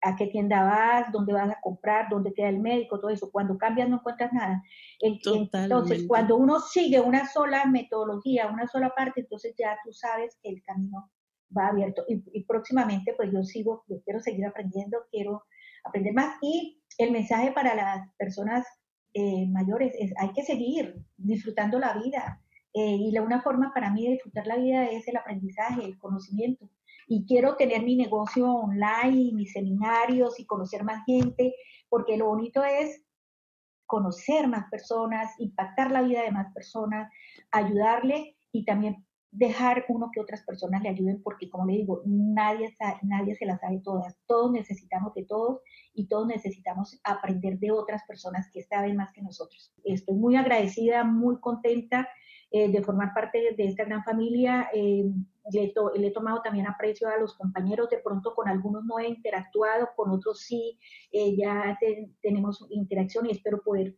[0.00, 3.30] a qué tienda vas, dónde vas a comprar, dónde queda el médico, todo eso.
[3.30, 4.62] Cuando cambias no encuentras nada.
[5.00, 10.50] Entonces, cuando uno sigue una sola metodología, una sola parte, entonces ya tú sabes que
[10.50, 11.10] el camino
[11.56, 12.04] va abierto.
[12.08, 15.44] Y, y próximamente, pues yo sigo, yo quiero seguir aprendiendo, quiero
[15.84, 16.36] aprender más.
[16.42, 18.66] Y el mensaje para las personas
[19.14, 22.42] eh, mayores, es, hay que seguir disfrutando la vida.
[22.74, 25.98] Eh, y la, una forma para mí de disfrutar la vida es el aprendizaje, el
[25.98, 26.70] conocimiento.
[27.08, 31.54] Y quiero tener mi negocio online, mis seminarios y conocer más gente,
[31.88, 33.02] porque lo bonito es
[33.86, 37.10] conocer más personas, impactar la vida de más personas,
[37.50, 42.74] ayudarle y también dejar uno que otras personas le ayuden, porque como le digo, nadie,
[43.02, 44.16] nadie se las sabe todas.
[44.26, 45.60] Todos necesitamos de todos
[45.94, 49.72] y todos necesitamos aprender de otras personas que saben más que nosotros.
[49.84, 52.08] Estoy muy agradecida, muy contenta
[52.50, 54.70] eh, de formar parte de esta gran familia.
[54.72, 55.04] Eh,
[55.52, 59.88] le, he tomado también aprecio a los compañeros, de pronto con algunos no he interactuado,
[59.96, 60.78] con otros sí,
[61.12, 61.78] eh, ya
[62.22, 63.96] tenemos interacción y espero poder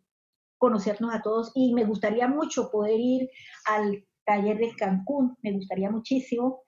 [0.59, 3.31] conocernos a todos y me gustaría mucho poder ir
[3.67, 6.63] al taller de Cancún, me gustaría muchísimo.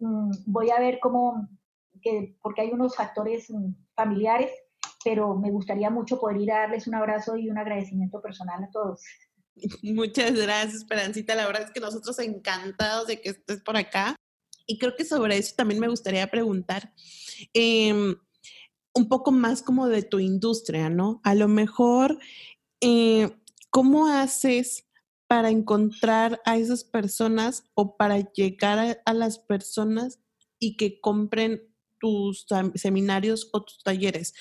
[0.00, 1.48] Mm, voy a ver cómo,
[2.00, 4.50] que, porque hay unos factores mm, familiares,
[5.04, 8.70] pero me gustaría mucho poder ir a darles un abrazo y un agradecimiento personal a
[8.70, 9.02] todos.
[9.82, 11.34] Muchas gracias, Esperancita.
[11.34, 14.16] La verdad es que nosotros encantados de que estés por acá.
[14.66, 16.92] Y creo que sobre eso también me gustaría preguntar
[17.52, 18.14] em,
[18.94, 21.20] un poco más como de tu industria, ¿no?
[21.24, 22.18] A lo mejor,
[22.80, 23.30] eh,
[23.70, 24.86] ¿cómo haces
[25.26, 30.20] para encontrar a esas personas o para llegar a, las personas
[30.58, 31.62] y que compren
[31.98, 34.34] tus seminarios o tus talleres?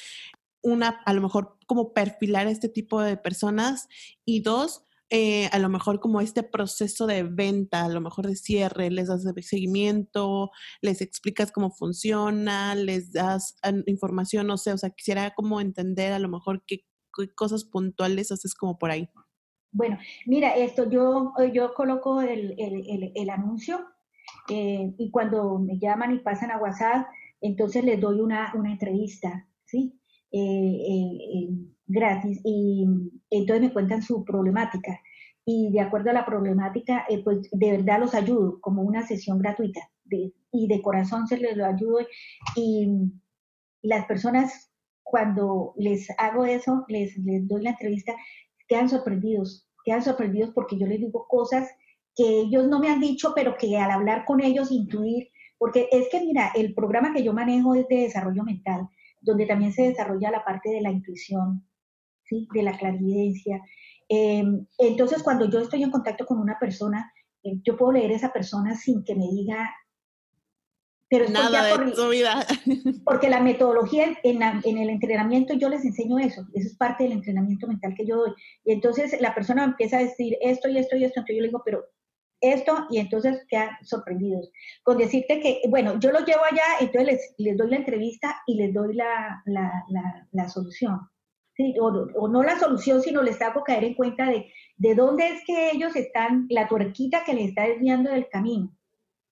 [0.62, 3.88] Una, a lo mejor como perfilar a este tipo de personas
[4.26, 8.38] y dos, eh, a lo mejor como este proceso de venta, a lo mejor de
[8.38, 14.92] cierre, les das seguimiento, les explicas cómo funciona, les das información, no sé, o sea,
[14.92, 16.86] quisiera como entender a lo mejor qué,
[17.36, 19.10] cosas puntuales haces como por ahí.
[19.74, 23.86] Bueno, mira, esto yo, yo coloco el, anuncio
[24.50, 27.08] eh, y cuando me llaman y pasan a WhatsApp,
[27.42, 30.00] entonces les doy una, entrevista, ¿sí?
[30.32, 31.50] Eh,
[31.86, 32.86] gratis y
[33.32, 35.00] entonces me cuentan su problemática.
[35.44, 39.40] Y de acuerdo a la problemática, eh, pues de verdad los ayudo como una sesión
[39.40, 39.82] gratuita
[40.52, 42.00] y de corazón se les lo ayudo.
[42.56, 43.12] Y
[43.82, 44.72] las personas
[45.04, 48.16] cuando les hago eso, les, les doy la entrevista,
[48.68, 51.70] quedan sorprendidos, quedan sorprendidos porque yo les digo cosas
[52.16, 56.08] que ellos no me han dicho, pero que al hablar con ellos intuir, porque es
[56.10, 58.88] que mira, el programa que yo manejo es de desarrollo mental,
[59.22, 61.66] donde también se desarrolla la parte de la intuición,
[62.54, 63.62] de la clarividencia.
[64.14, 67.12] Em, entonces, cuando yo estoy en contacto con una persona,
[67.44, 69.74] eh, yo puedo leer a esa persona sin que me diga...
[71.10, 72.46] Pero Nada de tu vida.
[73.06, 77.14] Porque la metodología en, en, el entrenamiento yo les enseño eso, eso es parte del
[77.14, 78.34] entrenamiento mental que yo doy.
[78.64, 81.48] Y entonces la persona empieza a decir esto y esto y esto, entonces yo le
[81.48, 81.86] digo, pero
[82.42, 84.52] esto, y entonces quedan sorprendidos.
[84.84, 88.56] Con decirte que, bueno, yo los llevo allá, entonces les, les doy la entrevista y
[88.56, 91.00] les doy la, la, la, la solución
[91.80, 95.72] o, no la solución, sino les hago caer en cuenta de, de dónde es que
[95.72, 98.76] ellos están, la tuerquita que les está desviando del camino.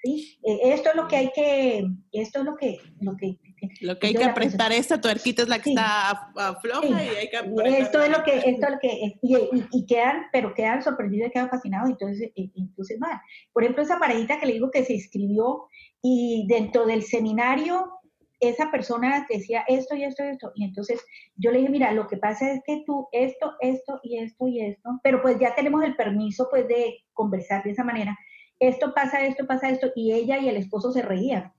[0.01, 0.39] ¿sí?
[0.43, 3.37] Eh, esto es lo que hay que, esto es lo que, lo que,
[3.81, 7.79] lo que hay que apretar, esta tuerquita es la que está floja y hay que
[7.79, 9.37] Esto es lo que, esto es lo que, y,
[9.71, 13.19] y, quedan, pero quedan sorprendidos y quedan fascinados, entonces, entonces van.
[13.51, 15.67] Por ejemplo, esa parejita que le digo que se inscribió
[16.01, 17.98] y dentro del seminario
[18.39, 20.51] esa persona decía esto y esto y esto.
[20.55, 24.19] Y entonces yo le dije, mira, lo que pasa es que tú esto, esto y
[24.19, 28.17] esto y esto, pero pues ya tenemos el permiso pues de conversar de esa manera.
[28.59, 29.91] Esto pasa, esto pasa, esto.
[29.95, 31.53] Y ella y el esposo se reían.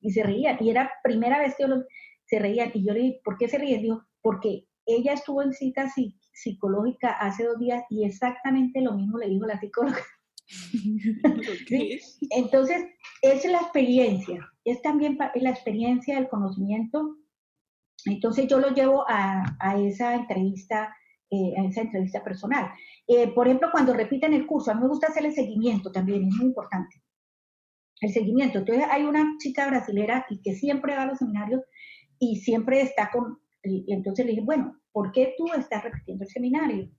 [0.00, 0.58] Y se reían.
[0.60, 1.66] Y era primera vez que
[2.26, 2.70] se reían.
[2.74, 3.82] Y yo le dije, ¿por qué se ríen?
[3.82, 5.90] Dijo, porque ella estuvo en cita
[6.32, 10.00] psicológica hace dos días y exactamente lo mismo le dijo la psicóloga.
[12.30, 12.84] Entonces,
[13.22, 17.16] es la experiencia, es también la experiencia del conocimiento.
[18.06, 20.94] Entonces, yo lo llevo a, esa entrevista,
[21.30, 22.70] eh, a esa entrevista personal.
[23.06, 26.24] Eh, por ejemplo, cuando repiten el curso, a mí me gusta hacer el seguimiento también,
[26.24, 27.02] es muy importante.
[28.00, 28.58] El seguimiento.
[28.58, 31.62] Entonces, hay una chica brasilera y que siempre va a los seminarios
[32.18, 36.90] y siempre está con, entonces le dije, bueno, ¿por qué tú estás repitiendo el seminario?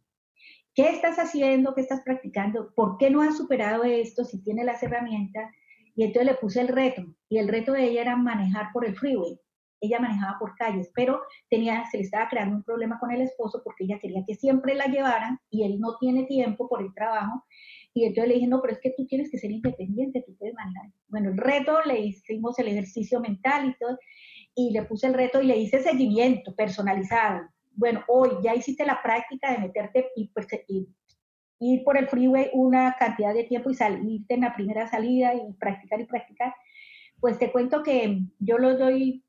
[0.73, 1.73] ¿Qué estás haciendo?
[1.73, 2.73] ¿Qué estás practicando?
[2.75, 5.49] ¿Por qué no has superado esto si tienes las herramientas?
[5.95, 7.03] Y entonces le puse el reto.
[7.29, 9.39] Y el reto de ella era manejar por el freeway.
[9.81, 13.61] Ella manejaba por calles, pero tenía, se le estaba creando un problema con el esposo
[13.63, 17.43] porque ella quería que siempre la llevaran y él no tiene tiempo por el trabajo.
[17.93, 20.55] Y entonces le dije, no, pero es que tú tienes que ser independiente, tú puedes
[20.55, 20.91] manejar.
[21.07, 23.97] Bueno, el reto, le hicimos el ejercicio mental y todo,
[24.55, 27.41] y le puse el reto y le hice seguimiento personalizado
[27.75, 30.47] bueno, hoy ya hiciste la práctica de meterte y, pues,
[31.73, 35.53] ir por el freeway una cantidad de tiempo y salirte en la primera salida y
[35.53, 36.53] practicar y practicar,
[37.19, 39.23] pues te cuento que yo lo doy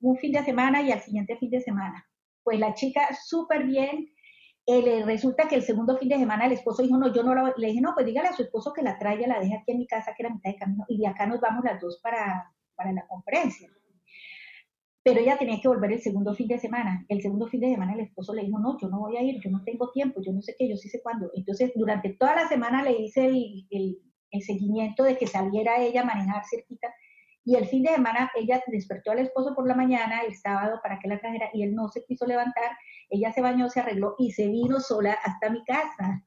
[0.00, 2.06] un fin de semana y al siguiente fin de semana.
[2.42, 4.10] Pues la chica súper bien,
[4.66, 7.54] eh, resulta que el segundo fin de semana el esposo dijo, no, yo no lo,
[7.56, 9.78] le dije, no, pues dígale a su esposo que la traiga, la deje aquí en
[9.78, 12.52] mi casa, que era mitad de camino, y de acá nos vamos las dos para,
[12.74, 13.70] para la conferencia
[15.06, 17.06] pero ella tenía que volver el segundo fin de semana.
[17.08, 19.40] El segundo fin de semana el esposo le dijo, no, yo no voy a ir,
[19.40, 21.30] yo no tengo tiempo, yo no sé qué, yo sí sé cuándo.
[21.36, 23.98] Entonces, durante toda la semana le hice el,
[24.44, 26.92] seguimiento de que saliera ella a manejar cerquita.
[27.44, 30.98] Y el fin de semana ella despertó al esposo por la mañana, el sábado, para
[30.98, 32.72] que la trajera, y él no se quiso levantar.
[33.08, 36.24] Ella se bañó, se arregló y se vino sola hasta mi casa.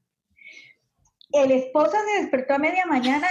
[1.33, 3.27] El esposo se despertó a media mañana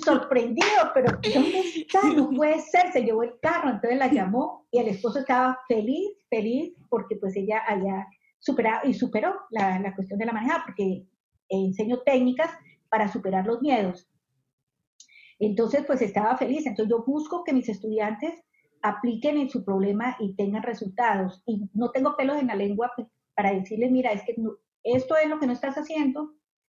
[0.00, 2.02] sorprendido, pero ¿dónde está?
[2.14, 6.10] No puede ser, se llevó el carro, entonces la llamó y el esposo estaba feliz,
[6.28, 8.06] feliz, porque pues ella había
[8.38, 11.06] superado y superó la, la cuestión de la manejada, porque
[11.48, 12.50] enseño técnicas
[12.88, 14.08] para superar los miedos.
[15.38, 16.66] Entonces, pues estaba feliz.
[16.66, 18.42] Entonces yo busco que mis estudiantes
[18.82, 21.42] apliquen en su problema y tengan resultados.
[21.46, 22.92] Y no tengo pelos en la lengua
[23.34, 24.36] para decirles, mira, es que
[24.84, 26.34] esto es lo que no estás haciendo,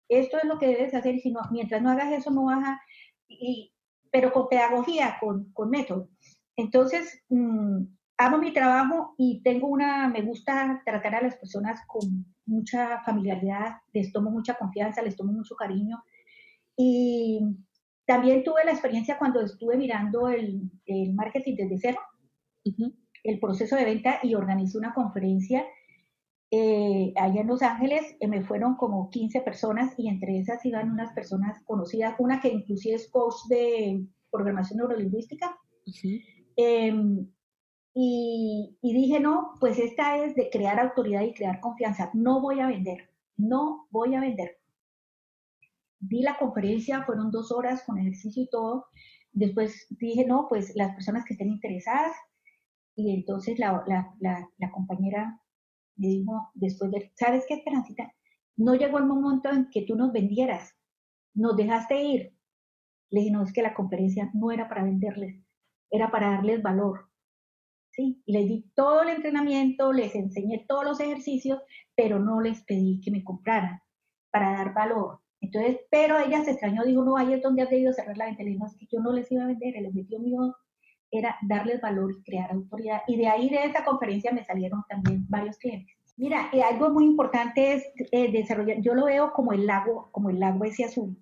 [0.09, 2.63] esto es lo que debes hacer, y si no, mientras no hagas eso, no vas
[2.65, 2.81] a...
[3.29, 3.71] Y,
[4.11, 6.09] pero con pedagogía, con, con método.
[6.55, 7.83] Entonces, mm,
[8.17, 13.77] amo mi trabajo y tengo una, me gusta tratar a las personas con mucha familiaridad,
[13.93, 16.03] les tomo mucha confianza, les tomo mucho cariño.
[16.75, 17.39] Y
[18.05, 21.99] también tuve la experiencia cuando estuve mirando el, el marketing desde cero,
[23.23, 25.65] el proceso de venta y organizé una conferencia
[26.51, 28.15] eh, allá en Los Ángeles.
[28.19, 32.49] Eh, me fueron como 15 personas y entre esas iban unas personas conocidas, una que
[32.49, 35.57] inclusive es coach de programación neurolingüística.
[37.93, 42.09] Y, dije, no, pues esta es de crear autoridad y crear confianza.
[42.13, 44.57] No voy a vender, no voy a vender.
[45.99, 48.85] Di la conferencia, fueron dos horas con ejercicio y todo.
[49.31, 52.15] Después dije, no, pues las personas que estén interesadas.
[52.95, 53.83] Y entonces la,
[54.19, 55.41] la compañera
[55.99, 58.13] me dijo, después de, ¿sabes qué, Esperancita?
[58.57, 60.75] No llegó el momento en que tú nos vendieras,
[61.33, 62.33] nos dejaste ir.
[63.11, 65.41] Le dije, no, es que la conferencia no era para venderles,
[65.91, 67.09] era para darles valor
[67.99, 71.59] y les di todo el entrenamiento, les enseñé todos los ejercicios,
[71.95, 73.81] pero no les pedí que me compraran
[74.31, 75.19] para dar valor.
[75.41, 78.43] Entonces, pero ella se extrañó, dijo, no, ahí es donde has debido cerrar la venta.
[78.43, 80.55] Le es que yo no les iba a vender, el objetivo mío
[81.11, 83.01] era darles valor y crear autoridad.
[83.07, 85.95] Y de ahí, de esa conferencia, me salieron también varios clientes.
[86.17, 90.29] Mira, eh, algo muy importante es eh, desarrollar, yo lo veo como el lago, como
[90.29, 91.17] el lago ese azul.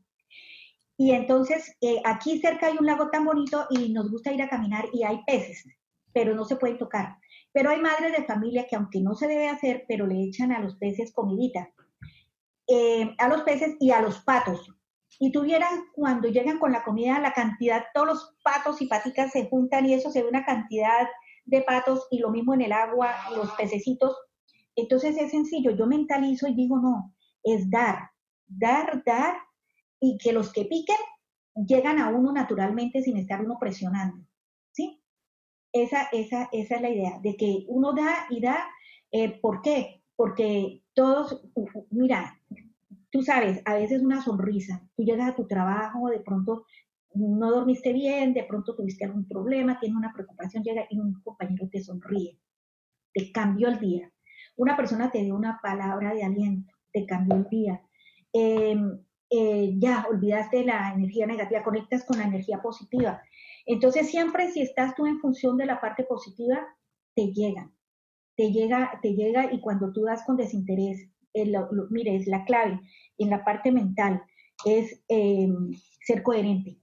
[0.97, 4.49] Y entonces, eh, aquí cerca hay un lago tan bonito y nos gusta ir a
[4.49, 5.65] caminar y hay peces
[6.17, 7.17] pero no se pueden tocar.
[7.53, 10.59] Pero hay madres de familia que aunque no se debe hacer, pero le echan a
[10.59, 11.69] los peces comidita,
[12.67, 14.73] eh, a los peces y a los patos.
[15.19, 19.47] Y tuvieran cuando llegan con la comida la cantidad, todos los patos y paticas se
[19.47, 21.07] juntan y eso se ve una cantidad
[21.45, 24.15] de patos y lo mismo en el agua, los pececitos.
[24.75, 28.11] Entonces es sencillo, yo mentalizo y digo, no, es dar,
[28.45, 29.37] dar, dar
[29.99, 30.97] y que los que piquen
[31.65, 34.27] llegan a uno naturalmente sin estar uno presionando.
[35.73, 38.57] Esa, esa, esa es la idea, de que uno da y da.
[39.11, 40.01] Eh, ¿Por qué?
[40.15, 41.41] Porque todos,
[41.91, 42.41] mira,
[43.17, 46.67] tú sabes, a veces una sonrisa, tú llegas a tu trabajo, de pronto
[47.15, 51.67] no dormiste bien, de pronto tuviste algún problema, tienes una preocupación, llega y un compañero
[51.67, 52.37] te sonríe,
[53.15, 54.11] te cambió el día.
[54.55, 57.81] Una persona te dio una palabra de aliento, te cambió el día.
[58.31, 58.99] Em,
[59.31, 63.19] eh, ya olvidaste la energía negativa, conectas con la energía positiva.
[63.65, 66.67] Entonces, siempre si estás tú en función de la parte positiva,
[67.15, 67.71] te llega,
[68.35, 71.09] te llega, te llega y cuando tú das con desinterés,
[71.89, 72.79] mire, es la clave
[73.17, 74.23] en la parte mental,
[74.65, 75.71] es em,
[76.05, 76.79] ser coherente,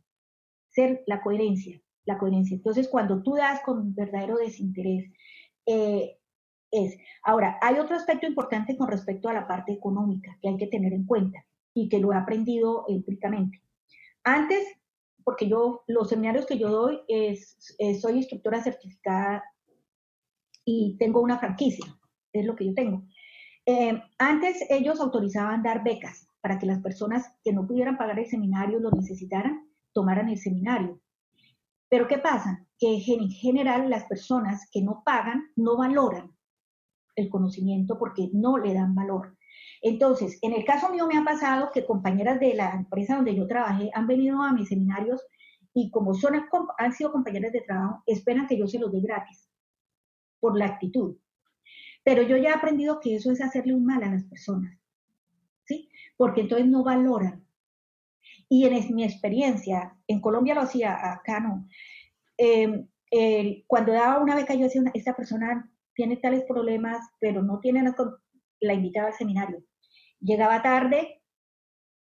[0.68, 2.56] ser la coherencia, la coherencia.
[2.56, 5.10] Entonces, cuando tú das con verdadero desinterés,
[5.66, 6.18] eh,
[6.70, 6.96] es.
[7.22, 10.92] Ahora, hay otro aspecto importante con respecto a la parte económica que hay que tener
[10.92, 13.62] en cuenta y que lo he aprendido empíricamente.
[14.24, 14.66] Antes
[15.24, 17.56] porque yo, los seminarios que yo doy, es,
[18.00, 19.42] soy instructora certificada
[20.64, 21.86] y tengo una franquicia,
[22.32, 23.02] es lo que yo tengo.
[23.66, 28.26] Eh, antes ellos autorizaban dar becas para que las personas que no pudieran pagar el
[28.26, 31.00] seminario, lo necesitaran, tomaran el seminario.
[31.88, 32.66] Pero ¿qué pasa?
[32.78, 36.34] Que en general las personas que no pagan no valoran
[37.16, 39.36] el conocimiento porque no le dan valor.
[39.80, 43.46] Entonces, en el caso mío me ha pasado que compañeras de la empresa donde yo
[43.46, 45.22] trabajé han venido a mis seminarios
[45.72, 46.34] y como son,
[46.78, 49.48] han sido compañeras de trabajo, esperan que yo se los dé gratis
[50.40, 51.16] por la actitud.
[52.04, 54.78] Pero yo ya he aprendido que eso es hacerle un mal a las personas,
[55.64, 55.88] ¿sí?
[56.16, 57.44] Porque entonces no valoran.
[58.48, 61.66] Y en mi experiencia, en Colombia lo hacía, acá no.
[62.36, 62.86] Em,
[63.66, 67.82] cuando daba una beca, yo decía, esta persona tiene tales problemas, pero no tiene
[68.60, 69.64] la invitaba al seminario
[70.24, 71.22] llegaba tarde,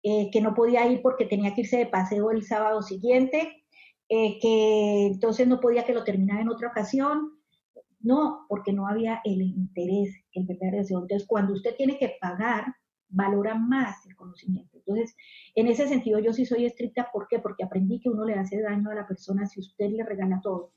[0.02, 3.64] eh, que no podía ir porque tenía que irse de paseo el sábado siguiente,
[4.08, 7.41] eh, que entonces no podía que lo terminara en otra ocasión.
[8.02, 11.00] No, porque no había el interés, el verdadero deseo.
[11.00, 12.64] Entonces, cuando usted tiene que pagar,
[13.08, 14.78] valora más el conocimiento.
[14.78, 15.14] Entonces,
[15.54, 17.10] en ese sentido, yo sí soy estricta.
[17.12, 17.38] ¿Por qué?
[17.38, 20.72] Porque aprendí que uno le hace daño a la persona si usted le regala todo.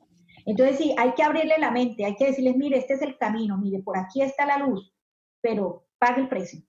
[0.46, 3.58] Entonces, sí, hay que abrirle la mente, hay que decirles, mire, este es el camino,
[3.58, 4.94] mire, por aquí está la luz,
[5.42, 6.62] pero pague el precio.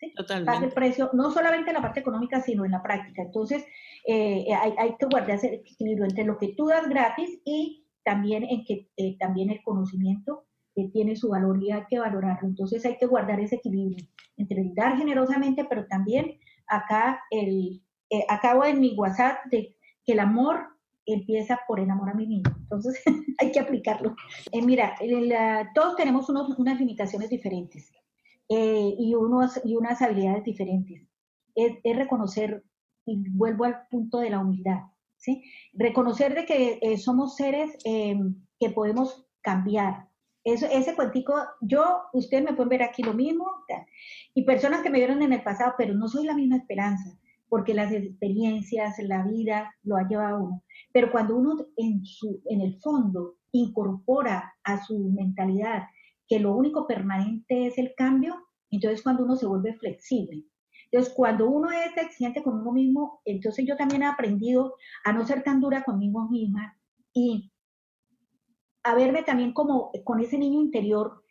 [0.00, 0.12] ¿sí?
[0.14, 0.66] Totalmente.
[0.66, 3.22] el precio, no solamente en la parte económica, sino en la práctica.
[3.22, 3.64] Entonces,
[4.06, 8.44] eh, hay, hay, que guardar ese equilibrio entre lo que tú das gratis y también
[8.44, 10.46] en que eh, también el conocimiento
[10.92, 12.48] tiene su valor y hay que valorarlo.
[12.48, 14.06] Entonces hay que guardar ese equilibrio
[14.38, 16.38] entre dar generosamente, pero también
[16.68, 20.68] acá el, eh, acabo en mi WhatsApp de que el amor
[21.04, 22.54] empieza por el amor a mí mismo.
[22.60, 23.02] Entonces
[23.38, 24.14] hay que aplicarlo.
[24.52, 24.94] Eh, mira,
[25.74, 27.92] todos tenemos unas limitaciones diferentes
[28.48, 31.02] eh, y, unos, y unas habilidades diferentes.
[31.54, 32.64] Es, reconocer,
[33.04, 34.78] y vuelvo al punto de la humildad,
[35.18, 35.42] ¿sí?
[35.74, 40.08] Reconocer de que somos seres que podemos cambiar,
[40.44, 43.46] eso, ese cuentico, yo, ustedes me pueden ver aquí lo mismo,
[44.34, 47.74] y personas que me vieron en el pasado, pero no soy la misma esperanza, porque
[47.74, 50.64] las experiencias, la vida lo ha llevado a uno.
[50.92, 52.02] Pero cuando uno en,
[52.46, 55.84] en el fondo incorpora a su mentalidad
[56.26, 58.36] que lo único permanente es el cambio,
[58.70, 60.44] entonces cuando uno se vuelve flexible.
[60.90, 64.74] Entonces, cuando uno es exigente con uno mismo, entonces yo también he aprendido
[65.04, 66.76] a no ser tan dura conmigo misma
[67.12, 67.52] y
[68.82, 71.24] a verme también como con ese niño interior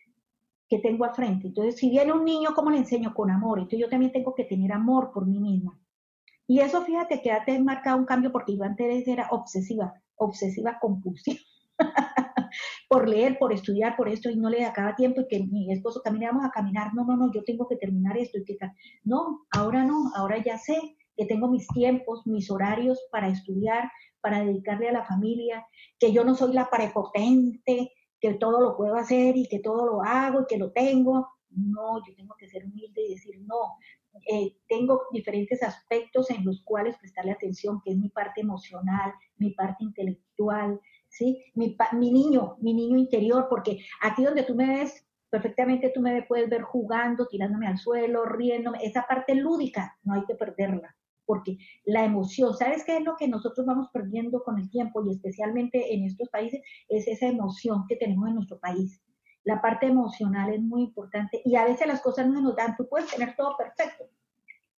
[0.68, 1.48] que tengo al frente.
[1.48, 3.14] Entonces, si viene un niño, ¿cómo le enseño?
[3.14, 3.58] Con amor.
[3.58, 5.78] Entonces, yo también tengo que tener amor por mí misma.
[6.46, 11.40] Y eso, fíjate que ha marcado un cambio porque yo antes era obsesiva, obsesiva compulsiva.
[12.88, 16.00] por leer, por estudiar, por esto, y no le acaba tiempo, y que mi esposo
[16.02, 18.56] también vamos a caminar, no, no, no, yo tengo que terminar esto, y que
[19.04, 23.90] no, ahora no, ahora ya sé que tengo mis tiempos, mis horarios para estudiar,
[24.20, 25.66] para dedicarle a la familia,
[25.98, 30.02] que yo no soy la prepotente, que todo lo puedo hacer y que todo lo
[30.02, 31.28] hago y que lo tengo.
[31.50, 33.78] No, yo tengo que ser humilde y decir, no,
[34.30, 39.50] eh, tengo diferentes aspectos en los cuales prestarle atención, que es mi parte emocional, mi
[39.52, 41.44] parte intelectual, ¿sí?
[41.54, 41.76] Mi,
[42.10, 46.62] niño, mi niño interior, porque aquí donde tú me ves, perfectamente tú me puedes ver
[46.62, 50.94] jugando, tirándome al suelo, riéndome, esa parte lúdica no hay que perderla
[51.28, 55.10] porque la emoción, ¿sabes qué es lo que nosotros vamos perdiendo con el tiempo y
[55.10, 56.62] especialmente en estos países?
[56.88, 59.02] Es esa emoción que tenemos en nuestro país.
[59.44, 62.76] La parte emocional es muy importante y a veces las cosas no se nos dan.
[62.78, 64.04] Tú puedes tener todo perfecto,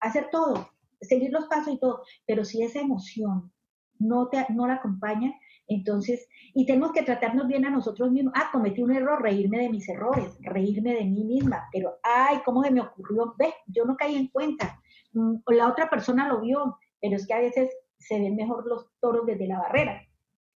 [0.01, 3.53] hacer todo, seguir los pasos y todo, pero si esa emoción
[4.01, 5.33] no, te, no la acompaña,
[5.71, 8.35] entonces, y tenemos que tratarnos bien a nosotros mismos.
[8.37, 12.63] Ah, cometí un error, reírme de mis errores, reírme de mí misma, pero ay, ¿cómo
[12.63, 13.35] se me ocurrió?
[13.39, 14.81] Ve, yo no caí en cuenta
[15.13, 18.87] Mm, la otra persona lo vio, pero es que a veces se ven mejor los
[19.01, 20.03] toros desde la barrera.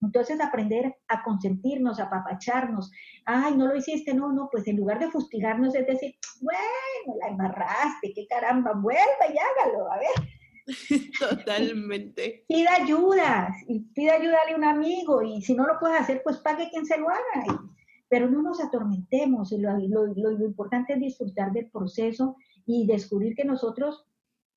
[0.01, 2.91] Entonces aprender a consentirnos, a apapacharnos.
[3.25, 7.29] Ay, no lo hiciste, no, no, pues en lugar de fustigarnos es decir, bueno, la
[7.29, 10.29] embarraste, qué caramba, vuelva y hágalo, a ver.
[11.19, 12.45] Totalmente.
[12.49, 16.39] Pida ayuda, y pida ayuda a un amigo, y si no lo puedes hacer, pues
[16.39, 17.63] pague quien se lo haga.
[18.09, 22.37] pero no nos atormentemos, lo, lo importante es disfrutar del proceso
[22.67, 24.07] y descubrir que nosotros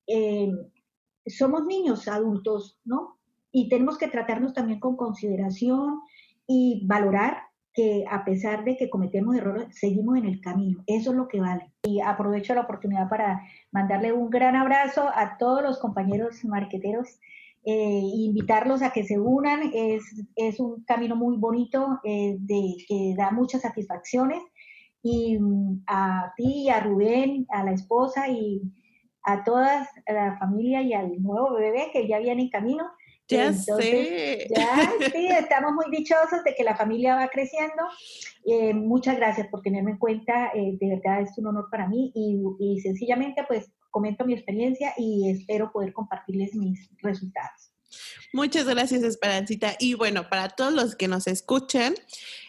[0.06, 0.50] eh,
[1.26, 3.18] somos niños adultos, ¿no?
[3.52, 6.00] Y tenemos que tratarnos también con consideración
[6.46, 7.47] y valorar
[7.78, 10.82] que a pesar de que cometemos errores, seguimos en el camino.
[10.88, 11.70] Eso es lo que vale.
[11.84, 17.20] Y aprovecho la oportunidad para mandarle un gran abrazo a todos los compañeros marqueteros
[17.64, 19.70] e invitarlos a que se unan.
[19.72, 20.02] Es,
[20.34, 24.42] es un camino muy bonito eh, de, que da muchas satisfacciones.
[25.00, 28.60] Y mm, a ti, a Rubén, a la esposa y
[29.22, 32.86] a toda la familia y al nuevo bebé que ya viene en camino.
[33.28, 34.48] Ya sé.
[34.56, 37.84] Ya, sí, estamos muy dichosos de que la familia va creciendo.
[38.46, 40.50] Eh, muchas gracias por tenerme en cuenta.
[40.54, 44.94] Eh, de verdad es un honor para mí y, y sencillamente pues comento mi experiencia
[44.96, 47.72] y espero poder compartirles mis resultados.
[48.34, 49.74] Muchas gracias, Esperancita.
[49.80, 51.94] Y bueno, para todos los que nos escuchen,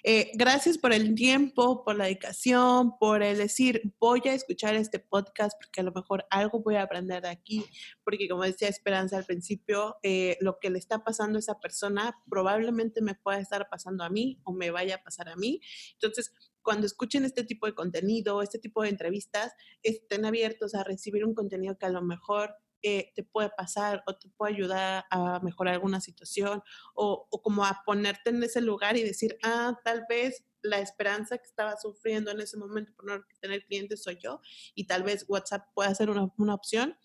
[0.04, 5.00] eh, gracias por el tiempo, por la dedicación, por el decir, voy a escuchar este
[5.00, 7.66] podcast porque a lo mejor algo voy a aprender de aquí,
[8.04, 12.14] porque como decía Esperanza al principio, eh, lo que le está pasando a esa persona
[12.30, 15.62] probablemente me pueda estar pasando a mí o me vaya a pasar a mí.
[15.94, 21.24] Entonces, cuando escuchen este tipo de contenido, este tipo de entrevistas, estén abiertos a recibir
[21.24, 25.76] un contenido que a lo mejor te puede pasar o te puede ayudar a mejorar
[25.76, 26.62] alguna situación
[26.94, 31.46] o, como a ponerte en ese lugar y decir, ah, tal vez la esperanza que
[31.46, 34.42] estaba sufriendo en ese momento por no tener clientes soy yo
[34.76, 36.98] y tal vez WhatsApp puede ser una, una opción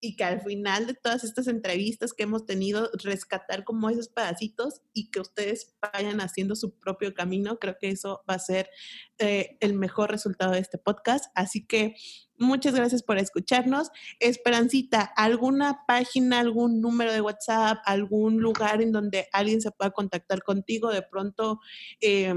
[0.00, 4.82] y que al final de todas estas entrevistas que hemos tenido, rescatar como esos pedacitos
[4.92, 8.70] y que ustedes vayan haciendo su propio camino, creo que eso va a ser
[9.18, 11.26] eh, el mejor resultado de este podcast.
[11.34, 11.96] Así que
[12.38, 13.90] muchas gracias por escucharnos.
[14.20, 20.42] Esperancita, ¿alguna página, algún número de WhatsApp, algún lugar en donde alguien se pueda contactar
[20.42, 20.90] contigo?
[20.90, 21.60] De pronto...
[22.00, 22.34] Eh,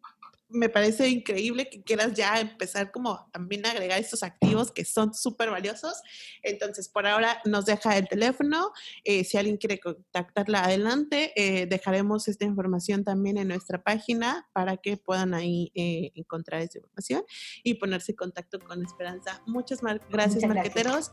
[0.52, 5.14] me parece increíble que quieras ya empezar como también a agregar estos activos que son
[5.14, 6.02] súper valiosos.
[6.42, 8.72] Entonces, por ahora nos deja el teléfono.
[9.04, 14.76] Eh, si alguien quiere contactarla adelante, eh, dejaremos esta información también en nuestra página para
[14.76, 17.24] que puedan ahí eh, encontrar esta información
[17.62, 19.42] y ponerse en contacto con Esperanza.
[19.46, 19.80] Muchas
[20.10, 21.12] gracias, marqueteros.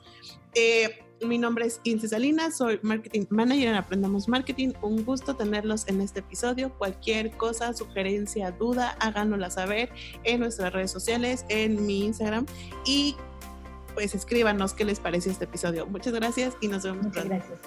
[1.22, 4.72] Mi nombre es Ince Salinas, soy Marketing Manager en Aprendamos Marketing.
[4.82, 6.72] Un gusto tenerlos en este episodio.
[6.78, 9.90] Cualquier cosa, sugerencia, duda, háganosla saber
[10.24, 12.46] en nuestras redes sociales, en mi Instagram
[12.86, 13.16] y
[13.94, 15.86] pues escríbanos qué les pareció este episodio.
[15.88, 17.60] Muchas gracias y nos vemos Muchas Gracias.